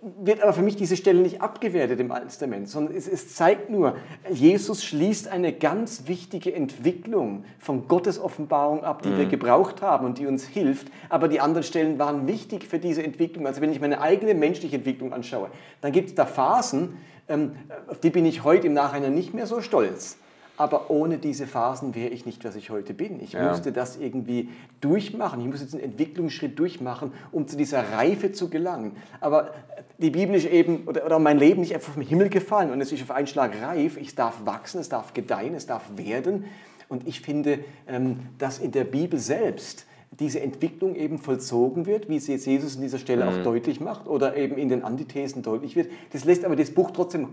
[0.00, 3.68] wird aber für mich diese Stelle nicht abgewertet im Alten Testament, sondern es, es, zeigt
[3.68, 3.96] nur,
[4.30, 9.18] Jesus schließt eine ganz wichtige Entwicklung von Gottes Offenbarung ab, die mhm.
[9.18, 10.88] wir gebraucht haben und die uns hilft.
[11.08, 13.46] Aber die anderen Stellen waren wichtig für diese Entwicklung.
[13.46, 16.96] Also wenn ich meine eigene menschliche Entwicklung anschaue, dann gibt es da Phasen,
[17.28, 17.56] ähm,
[17.88, 20.18] auf die bin ich heute im Nachhinein nicht mehr so stolz.
[20.58, 23.20] Aber ohne diese Phasen wäre ich nicht, was ich heute bin.
[23.22, 23.48] Ich ja.
[23.48, 24.48] musste das irgendwie
[24.80, 25.40] durchmachen.
[25.40, 28.96] Ich musste diesen Entwicklungsschritt durchmachen, um zu dieser Reife zu gelangen.
[29.20, 29.54] Aber
[29.98, 32.90] die Bibel ist eben, oder, oder mein Leben nicht einfach vom Himmel gefallen und es
[32.90, 33.96] ist auf einen Schlag reif.
[33.96, 36.46] Ich darf wachsen, es darf gedeihen, es darf werden.
[36.88, 39.86] Und ich finde, ähm, dass in der Bibel selbst
[40.20, 43.30] diese Entwicklung eben vollzogen wird, wie es Jesus an dieser Stelle mhm.
[43.30, 45.90] auch deutlich macht oder eben in den Antithesen deutlich wird.
[46.12, 47.28] Das lässt aber das Buch trotzdem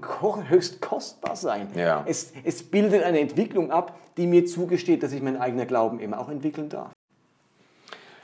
[0.50, 1.68] höchst kostbar sein.
[1.76, 2.04] Ja.
[2.08, 6.20] Es, es bildet eine Entwicklung ab, die mir zugesteht, dass ich meinen eigenen Glauben immer
[6.20, 6.92] auch entwickeln darf.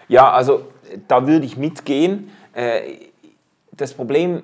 [0.08, 0.66] Ja, also
[1.08, 2.30] da würde ich mitgehen.
[2.54, 2.98] Äh,
[3.72, 4.44] das Problem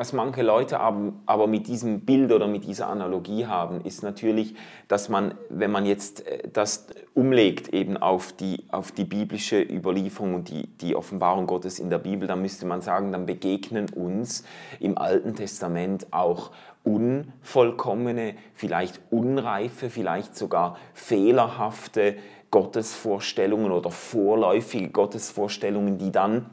[0.00, 4.54] was manche Leute aber mit diesem Bild oder mit dieser Analogie haben, ist natürlich,
[4.88, 10.36] dass man, wenn man jetzt äh, das umlegt eben auf die, auf die biblische Überlieferung
[10.36, 14.42] und die, die Offenbarung Gottes in der Bibel, dann müsste man sagen, dann begegnen uns
[14.78, 16.50] im Alten Testament auch
[16.82, 22.16] unvollkommene, vielleicht unreife, vielleicht sogar fehlerhafte
[22.50, 26.46] Gottesvorstellungen oder vorläufige Gottesvorstellungen, die dann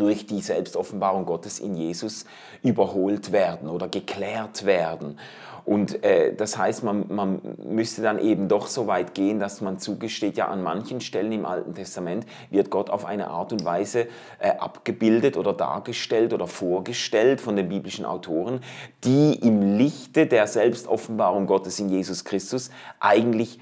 [0.00, 2.24] durch die Selbstoffenbarung Gottes in Jesus
[2.62, 5.18] überholt werden oder geklärt werden.
[5.64, 9.78] Und äh, das heißt, man, man müsste dann eben doch so weit gehen, dass man
[9.78, 14.08] zugesteht, ja an manchen Stellen im Alten Testament wird Gott auf eine Art und Weise
[14.38, 18.60] äh, abgebildet oder dargestellt oder vorgestellt von den biblischen Autoren,
[19.04, 23.60] die im Lichte der Selbstoffenbarung Gottes in Jesus Christus eigentlich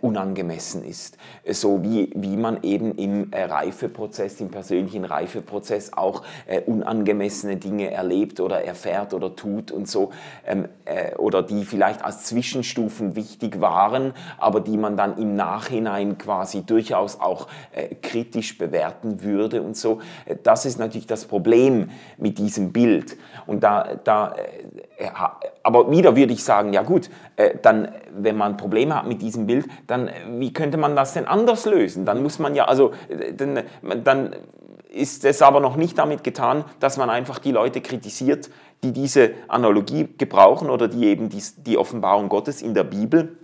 [0.00, 1.16] unangemessen ist.
[1.48, 7.90] So wie, wie man eben im äh, Reifeprozess, im persönlichen Reifeprozess auch äh, unangemessene Dinge
[7.90, 10.10] erlebt oder erfährt oder tut und so,
[10.44, 16.18] ähm, äh, oder die vielleicht als Zwischenstufen wichtig waren, aber die man dann im Nachhinein
[16.18, 20.00] quasi durchaus auch äh, kritisch bewerten würde und so.
[20.26, 23.16] Äh, das ist natürlich das Problem mit diesem Bild.
[23.46, 24.34] Und da, da
[25.62, 27.10] aber wieder würde ich sagen, ja gut,
[27.62, 31.26] dann, wenn man Probleme hat mit diesem Bild, dann äh, wie könnte man das denn
[31.26, 32.04] anders lösen?
[32.04, 33.62] Dann muss man ja, also äh, dann,
[34.04, 34.36] dann
[34.92, 38.50] ist es aber noch nicht damit getan, dass man einfach die Leute kritisiert,
[38.82, 43.36] die diese Analogie gebrauchen oder die eben die, die Offenbarung Gottes in der Bibel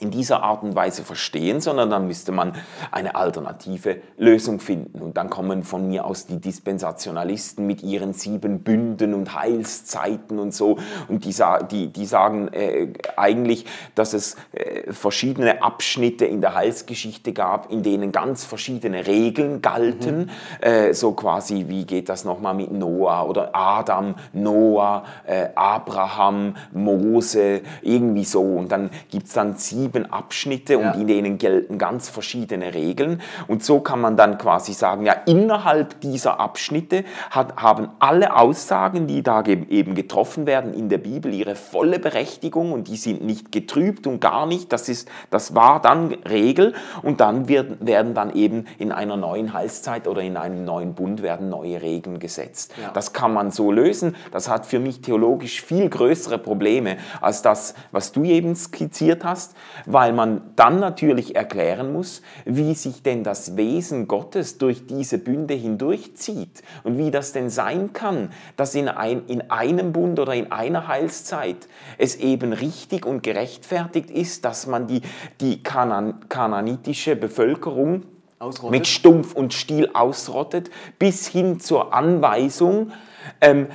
[0.00, 2.54] in dieser Art und Weise verstehen, sondern dann müsste man
[2.90, 5.00] eine alternative Lösung finden.
[5.00, 10.52] Und dann kommen von mir aus die Dispensationalisten mit ihren sieben Bünden und Heilszeiten und
[10.52, 10.78] so.
[11.06, 11.34] Und die,
[11.70, 17.84] die, die sagen äh, eigentlich, dass es äh, verschiedene Abschnitte in der Heilsgeschichte gab, in
[17.84, 20.18] denen ganz verschiedene Regeln galten.
[20.24, 20.28] Mhm.
[20.60, 27.62] Äh, so quasi, wie geht das nochmal mit Noah oder Adam, Noah, äh, Abraham, Mose,
[27.80, 28.42] irgendwie so.
[28.42, 30.78] Und dann gibt es dann sieben sieben Abschnitte ja.
[30.92, 33.20] und in denen gelten ganz verschiedene Regeln.
[33.48, 39.06] Und so kann man dann quasi sagen, ja, innerhalb dieser Abschnitte hat, haben alle Aussagen,
[39.06, 43.52] die da eben getroffen werden in der Bibel, ihre volle Berechtigung und die sind nicht
[43.52, 44.72] getrübt und gar nicht.
[44.72, 46.72] Das, ist, das war dann Regel
[47.02, 51.22] und dann wird, werden dann eben in einer neuen Heilszeit oder in einem neuen Bund
[51.22, 52.72] werden neue Regeln gesetzt.
[52.80, 52.90] Ja.
[52.92, 54.16] Das kann man so lösen.
[54.32, 59.54] Das hat für mich theologisch viel größere Probleme als das, was du eben skizziert hast.
[59.86, 65.54] Weil man dann natürlich erklären muss, wie sich denn das Wesen Gottes durch diese Bünde
[65.54, 70.52] hindurchzieht und wie das denn sein kann, dass in, ein, in einem Bund oder in
[70.52, 71.68] einer Heilszeit
[71.98, 75.02] es eben richtig und gerechtfertigt ist, dass man die,
[75.40, 78.02] die Kanan, kananitische Bevölkerung
[78.38, 78.70] Ausrottet.
[78.70, 82.92] mit Stumpf und Stiel ausrottet, bis hin zur Anweisung,
[83.40, 83.68] ähm,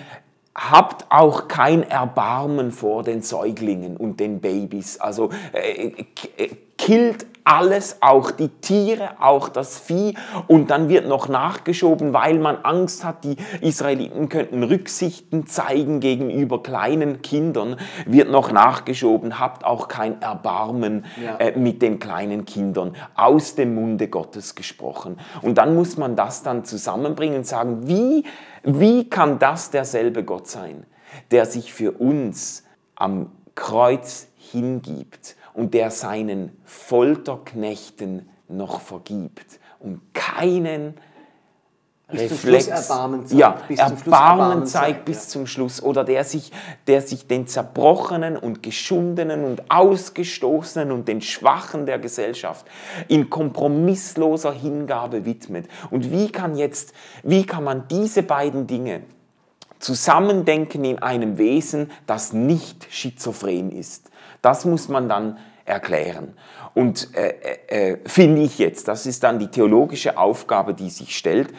[0.59, 4.99] habt auch kein Erbarmen vor den Säuglingen und den Babys.
[4.99, 5.93] Also äh,
[6.37, 10.15] äh killt alles, auch die Tiere, auch das Vieh.
[10.47, 16.61] Und dann wird noch nachgeschoben, weil man Angst hat, die Israeliten könnten Rücksichten zeigen gegenüber
[16.61, 21.37] kleinen Kindern, wird noch nachgeschoben, habt auch kein Erbarmen ja.
[21.37, 25.17] äh, mit den kleinen Kindern, aus dem Munde Gottes gesprochen.
[25.41, 28.25] Und dann muss man das dann zusammenbringen und sagen, wie,
[28.63, 30.85] wie kann das derselbe Gott sein,
[31.31, 32.63] der sich für uns
[32.95, 40.95] am Kreuz hingibt und der seinen Folterknechten noch vergibt und keinen
[42.11, 45.29] bis Reflex, Erbarmen zeigt, ja, bis Erbarmen zeigt bis ja.
[45.29, 46.51] zum Schluss oder der sich,
[46.87, 52.65] der sich den Zerbrochenen und Geschundenen und Ausgestoßenen und den Schwachen der Gesellschaft
[53.07, 55.67] in kompromissloser Hingabe widmet.
[55.91, 56.93] Und wie kann jetzt,
[57.23, 59.01] wie kann man diese beiden Dinge
[59.79, 64.09] zusammendenken in einem Wesen, das nicht schizophren ist?
[64.41, 65.37] Das muss man dann
[65.69, 66.33] erklären.
[66.73, 67.33] Und äh,
[67.67, 71.53] äh, äh, finde ich jetzt, das ist dann die theologische Aufgabe, die sich stellt.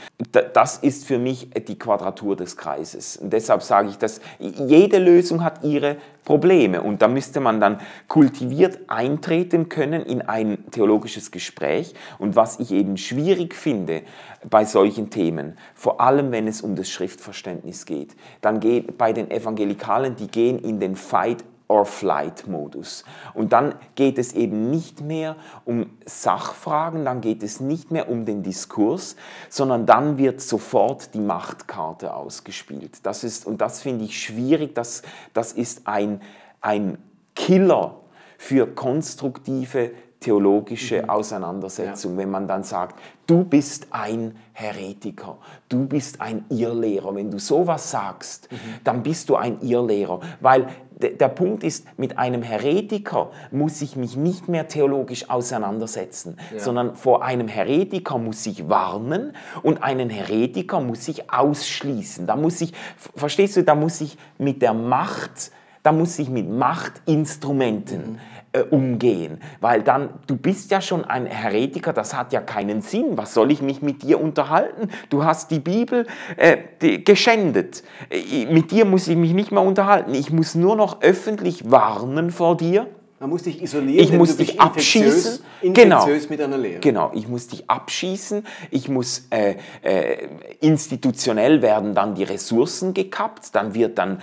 [0.55, 3.17] Das ist für mich die Quadratur des Kreises.
[3.17, 6.83] Und deshalb sage ich, dass jede Lösung hat ihre Probleme.
[6.83, 11.95] Und da müsste man dann kultiviert eintreten können in ein theologisches Gespräch.
[12.19, 14.03] Und was ich eben schwierig finde
[14.49, 19.31] bei solchen Themen, vor allem wenn es um das Schriftverständnis geht, dann geht bei den
[19.31, 23.05] Evangelikalen, die gehen in den Fight Or-Flight-Modus.
[23.33, 28.25] Und dann geht es eben nicht mehr um Sachfragen, dann geht es nicht mehr um
[28.25, 29.14] den Diskurs,
[29.49, 33.07] sondern dann wird sofort die Machtkarte ausgespielt.
[33.07, 35.03] Das ist, und das finde ich schwierig, das,
[35.33, 36.21] das ist ein,
[36.61, 36.99] ein
[37.37, 38.01] Killer
[38.37, 41.11] für konstruktive theologische mhm.
[41.11, 42.18] Auseinandersetzung, ja.
[42.18, 47.14] wenn man dann sagt, du bist ein Heretiker, du bist ein Irrlehrer.
[47.14, 48.57] Wenn du sowas sagst, mhm.
[48.85, 50.68] dann bist du ein Irrlehrer, weil
[51.01, 56.61] der Punkt ist, mit einem Heretiker muss ich mich nicht mehr theologisch auseinandersetzen, ja.
[56.61, 62.26] sondern vor einem Heretiker muss ich warnen und einen Heretiker muss ich ausschließen.
[62.26, 62.72] Da muss ich,
[63.16, 68.18] verstehst du, da muss ich mit der Macht, da muss ich mit Machtinstrumenten mhm
[68.53, 73.16] äh, umgehen, weil dann, du bist ja schon ein Heretiker, das hat ja keinen Sinn,
[73.16, 74.88] was soll ich mich mit dir unterhalten?
[75.09, 79.62] Du hast die Bibel äh, die, geschändet, äh, mit dir muss ich mich nicht mehr
[79.62, 82.86] unterhalten, ich muss nur noch öffentlich warnen vor dir
[83.21, 85.41] man muss dich isolieren, ich muss dich abschießen.
[85.75, 86.07] Genau.
[86.31, 86.81] mit einer Lehre.
[86.81, 88.47] Genau, ich muss dich abschießen.
[88.71, 90.29] Ich muss äh, äh,
[90.61, 93.55] institutionell werden dann die Ressourcen gekappt.
[93.55, 94.23] Dann wird dann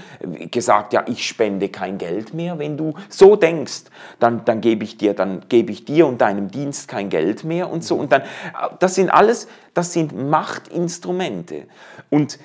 [0.50, 2.58] gesagt, ja, ich spende kein Geld mehr.
[2.58, 3.84] Wenn du so denkst,
[4.20, 7.70] dann, dann gebe ich dir, dann gebe ich dir und deinem Dienst kein Geld mehr
[7.70, 7.98] und so.
[7.98, 8.24] Und dann,
[8.80, 11.68] das sind alles, das sind Machtinstrumente.
[12.10, 12.40] Und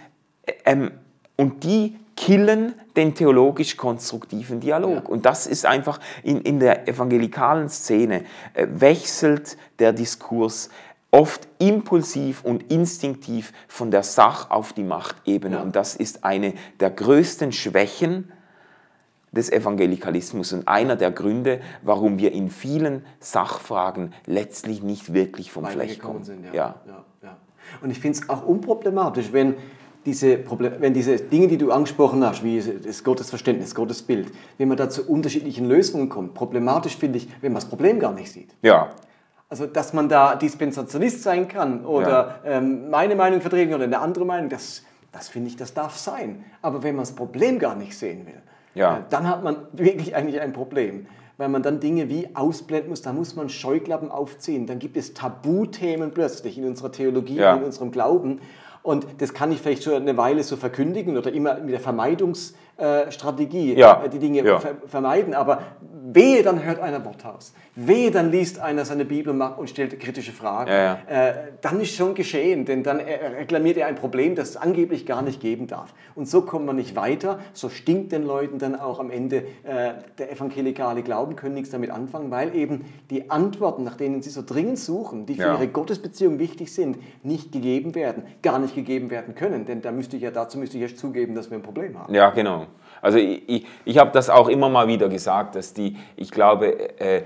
[0.66, 0.90] ähm,
[1.36, 5.04] und die killen den theologisch-konstruktiven Dialog.
[5.04, 5.08] Ja.
[5.08, 10.70] Und das ist einfach in, in der evangelikalen Szene, äh, wechselt der Diskurs
[11.10, 15.56] oft impulsiv und instinktiv von der Sach- auf die Machtebene.
[15.56, 15.62] Ja.
[15.62, 18.32] Und das ist eine der größten Schwächen
[19.30, 25.64] des Evangelikalismus und einer der Gründe, warum wir in vielen Sachfragen letztlich nicht wirklich vom
[25.66, 26.24] Fleck kommen.
[26.24, 26.76] Sind, ja.
[26.86, 27.04] Ja.
[27.80, 29.54] Und ich finde es auch unproblematisch, wenn
[30.04, 34.76] diese Problem, wenn diese Dinge, die du angesprochen hast, wie das Gottesverständnis, Gottesbild, wenn man
[34.76, 38.54] da zu unterschiedlichen Lösungen kommt, problematisch finde ich, wenn man das Problem gar nicht sieht.
[38.62, 38.90] Ja.
[39.48, 42.56] Also, dass man da Dispensationist sein kann oder ja.
[42.56, 44.82] ähm, meine Meinung vertreten oder eine andere Meinung, das,
[45.12, 46.44] das finde ich, das darf sein.
[46.62, 48.40] Aber wenn man das Problem gar nicht sehen will,
[48.74, 48.98] ja.
[48.98, 51.06] äh, dann hat man wirklich eigentlich ein Problem
[51.42, 55.12] weil man dann Dinge wie ausblenden muss, da muss man Scheuklappen aufziehen, dann gibt es
[55.12, 57.56] Tabuthemen plötzlich in unserer Theologie, ja.
[57.56, 58.40] in unserem Glauben
[58.82, 61.80] und das kann ich vielleicht schon eine Weile so verkündigen oder immer mit der
[62.76, 64.02] Vermeidungsstrategie ja.
[64.04, 64.60] Äh, die Dinge ja.
[64.86, 65.34] vermeiden.
[65.34, 65.62] Aber
[66.04, 67.54] wehe, dann hört einer Worthaus.
[67.74, 70.70] Wehe, dann liest einer seine Bibel und stellt kritische Fragen.
[70.70, 71.28] Ja, ja.
[71.28, 75.22] Äh, dann ist schon geschehen, denn dann reklamiert er ein Problem, das es angeblich gar
[75.22, 75.94] nicht geben darf.
[76.14, 77.38] Und so kommt man nicht weiter.
[77.52, 81.90] So stinkt den Leuten dann auch am Ende äh, der evangelikale Glauben, können nichts damit
[81.90, 85.54] anfangen, weil eben die Antworten, nach denen sie so dringend suchen, die für ja.
[85.54, 89.64] ihre Gottesbeziehung wichtig sind, nicht gegeben werden, gar nicht gegeben werden können.
[89.64, 92.14] Denn da müsste ich ja, dazu müsste ich erst zugeben, dass wir ein Problem haben.
[92.14, 92.66] Ja, genau.
[93.02, 96.98] Also ich, ich, ich habe das auch immer mal wieder gesagt, dass die, ich glaube,
[97.00, 97.22] äh,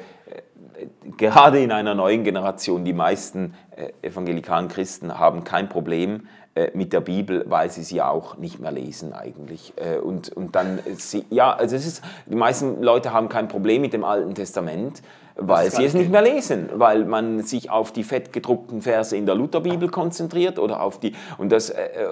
[1.17, 6.93] gerade in einer neuen Generation, die meisten äh, evangelikalen Christen haben kein Problem äh, mit
[6.93, 9.75] der Bibel, weil sie sie auch nicht mehr lesen eigentlich.
[9.77, 13.83] Äh, und, und dann, sie, ja, also es ist, die meisten Leute haben kein Problem
[13.83, 15.03] mit dem Alten Testament,
[15.37, 19.27] weil sie es nicht mehr lesen, weil man sich auf die fett gedruckten Verse in
[19.27, 22.07] der Lutherbibel konzentriert oder auf die und das äh, äh,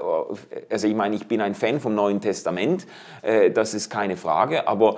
[0.71, 2.87] also ich meine, ich bin ein Fan vom Neuen Testament,
[3.23, 4.97] äh, das ist keine Frage, aber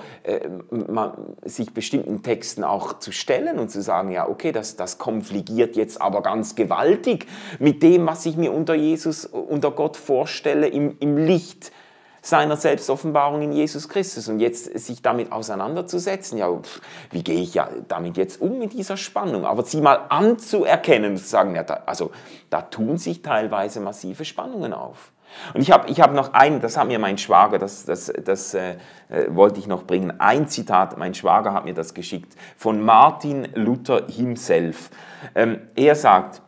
[0.70, 1.12] man,
[1.44, 6.00] sich bestimmten Texten auch zu stellen und zu sagen, ja, okay, das, das konfligiert jetzt
[6.00, 7.26] aber ganz gewaltig
[7.58, 11.70] mit dem, was ich mir unter Jesus, unter Gott vorstelle im, im Licht
[12.26, 14.28] seiner Selbstoffenbarung in Jesus Christus.
[14.28, 16.50] Und jetzt sich damit auseinanderzusetzen, ja,
[17.10, 19.46] wie gehe ich ja damit jetzt um mit dieser Spannung?
[19.46, 22.10] Aber sie mal anzuerkennen zu sagen, ja, da, also
[22.50, 25.12] da tun sich teilweise massive Spannungen auf.
[25.54, 28.54] Und ich habe ich hab noch ein, das hat mir mein Schwager, das, das, das
[28.54, 28.76] äh,
[29.08, 33.48] äh, wollte ich noch bringen, ein Zitat, mein Schwager hat mir das geschickt, von Martin
[33.54, 34.90] Luther himself.
[35.34, 36.42] Ähm, er sagt,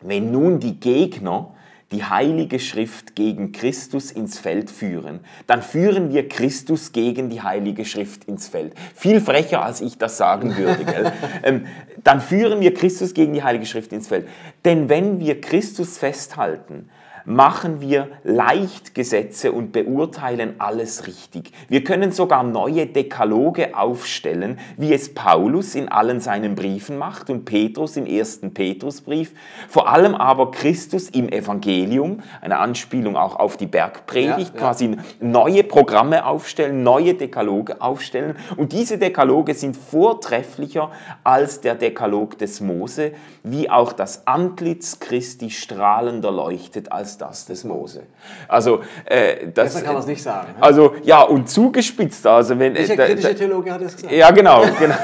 [0.00, 1.52] wenn nun die Gegner
[1.92, 7.84] die Heilige Schrift gegen Christus ins Feld führen, dann führen wir Christus gegen die Heilige
[7.84, 8.74] Schrift ins Feld.
[8.94, 10.84] Viel frecher, als ich das sagen würde.
[10.84, 11.12] Gell?
[11.42, 11.66] ähm,
[12.04, 14.28] dann führen wir Christus gegen die Heilige Schrift ins Feld.
[14.64, 16.88] Denn wenn wir Christus festhalten,
[17.24, 21.52] machen wir leicht Gesetze und beurteilen alles richtig.
[21.68, 27.44] Wir können sogar neue Dekaloge aufstellen, wie es Paulus in allen seinen Briefen macht und
[27.44, 29.32] Petrus im ersten Petrusbrief,
[29.68, 34.60] vor allem aber Christus im Evangelium, eine Anspielung auch auf die Bergpredigt, ja, ja.
[34.60, 40.90] quasi neue Programme aufstellen, neue Dekaloge aufstellen und diese Dekaloge sind vortrefflicher
[41.24, 43.12] als der Dekalog des Mose,
[43.42, 48.02] wie auch das Antlitz Christi strahlender leuchtet als das des Mose.
[48.48, 50.52] Also, äh, das, Besser kann man es nicht sagen.
[50.56, 50.62] Ne?
[50.62, 52.26] Also, ja, und zugespitzt.
[52.26, 54.12] Also, wenn, Welcher äh, kritische Theologe hat es gesagt?
[54.12, 54.96] Ja, genau, genau.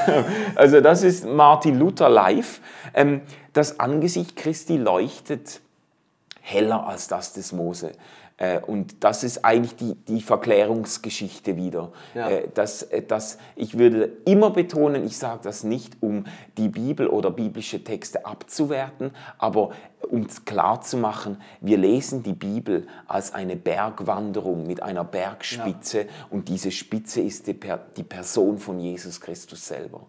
[0.55, 2.61] Also, das ist Martin Luther live.
[2.93, 3.21] Ähm,
[3.53, 5.61] das Angesicht Christi leuchtet
[6.41, 7.91] heller als das des Mose.
[8.37, 11.91] Äh, und das ist eigentlich die, die Verklärungsgeschichte wieder.
[12.13, 12.29] Ja.
[12.29, 16.25] Äh, dass, äh, dass ich würde immer betonen, ich sage das nicht, um
[16.57, 19.71] die Bibel oder biblische Texte abzuwerten, aber
[20.09, 26.07] um klarzumachen, wir lesen die Bibel als eine Bergwanderung mit einer Bergspitze ja.
[26.29, 27.57] und diese Spitze ist die,
[27.95, 30.01] die Person von Jesus Christus selber.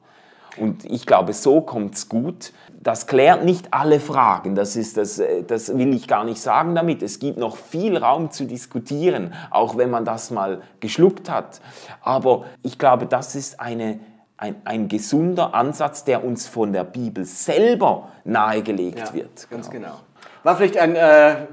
[0.56, 2.52] Und ich glaube, so kommt es gut.
[2.80, 6.74] Das klärt nicht alle Fragen, das, ist das, äh, das will ich gar nicht sagen
[6.74, 7.02] damit.
[7.02, 11.60] Es gibt noch viel Raum zu diskutieren, auch wenn man das mal geschluckt hat.
[12.02, 14.00] Aber ich glaube, das ist eine,
[14.38, 19.50] ein, ein gesunder Ansatz, der uns von der Bibel selber nahegelegt ja, wird.
[19.50, 19.88] Ganz genau.
[19.88, 20.00] genau.
[20.44, 21.46] War vielleicht ein, äh,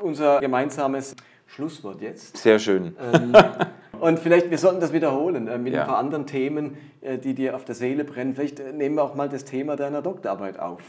[0.00, 1.14] unser gemeinsames
[1.46, 2.38] Schlusswort jetzt.
[2.38, 2.96] Sehr schön.
[3.12, 3.34] Ähm,
[4.00, 5.82] und vielleicht, wir sollten das wiederholen äh, mit ja.
[5.82, 8.34] ein paar anderen Themen, äh, die dir auf der Seele brennen.
[8.34, 10.82] Vielleicht äh, nehmen wir auch mal das Thema deiner Doktorarbeit auf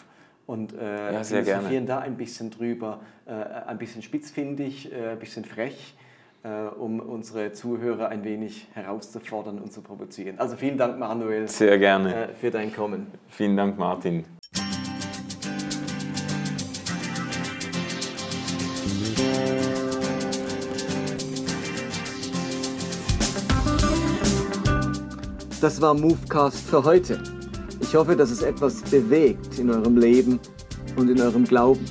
[0.46, 5.96] und äh, ja, philosophieren da ein bisschen drüber, äh, ein bisschen spitzfindig, ein bisschen frech,
[6.44, 10.40] um unsere Zuhörer ein wenig herauszufordern und zu provozieren.
[10.40, 11.48] Also vielen Dank, Manuel.
[11.48, 12.30] Sehr gerne.
[12.40, 13.08] für dein Kommen.
[13.28, 14.26] Vielen Dank, Martin.
[25.62, 27.22] Das war Movecast für heute.
[27.82, 30.40] Ich hoffe, dass es etwas bewegt in eurem Leben
[30.96, 31.86] und in eurem Glauben.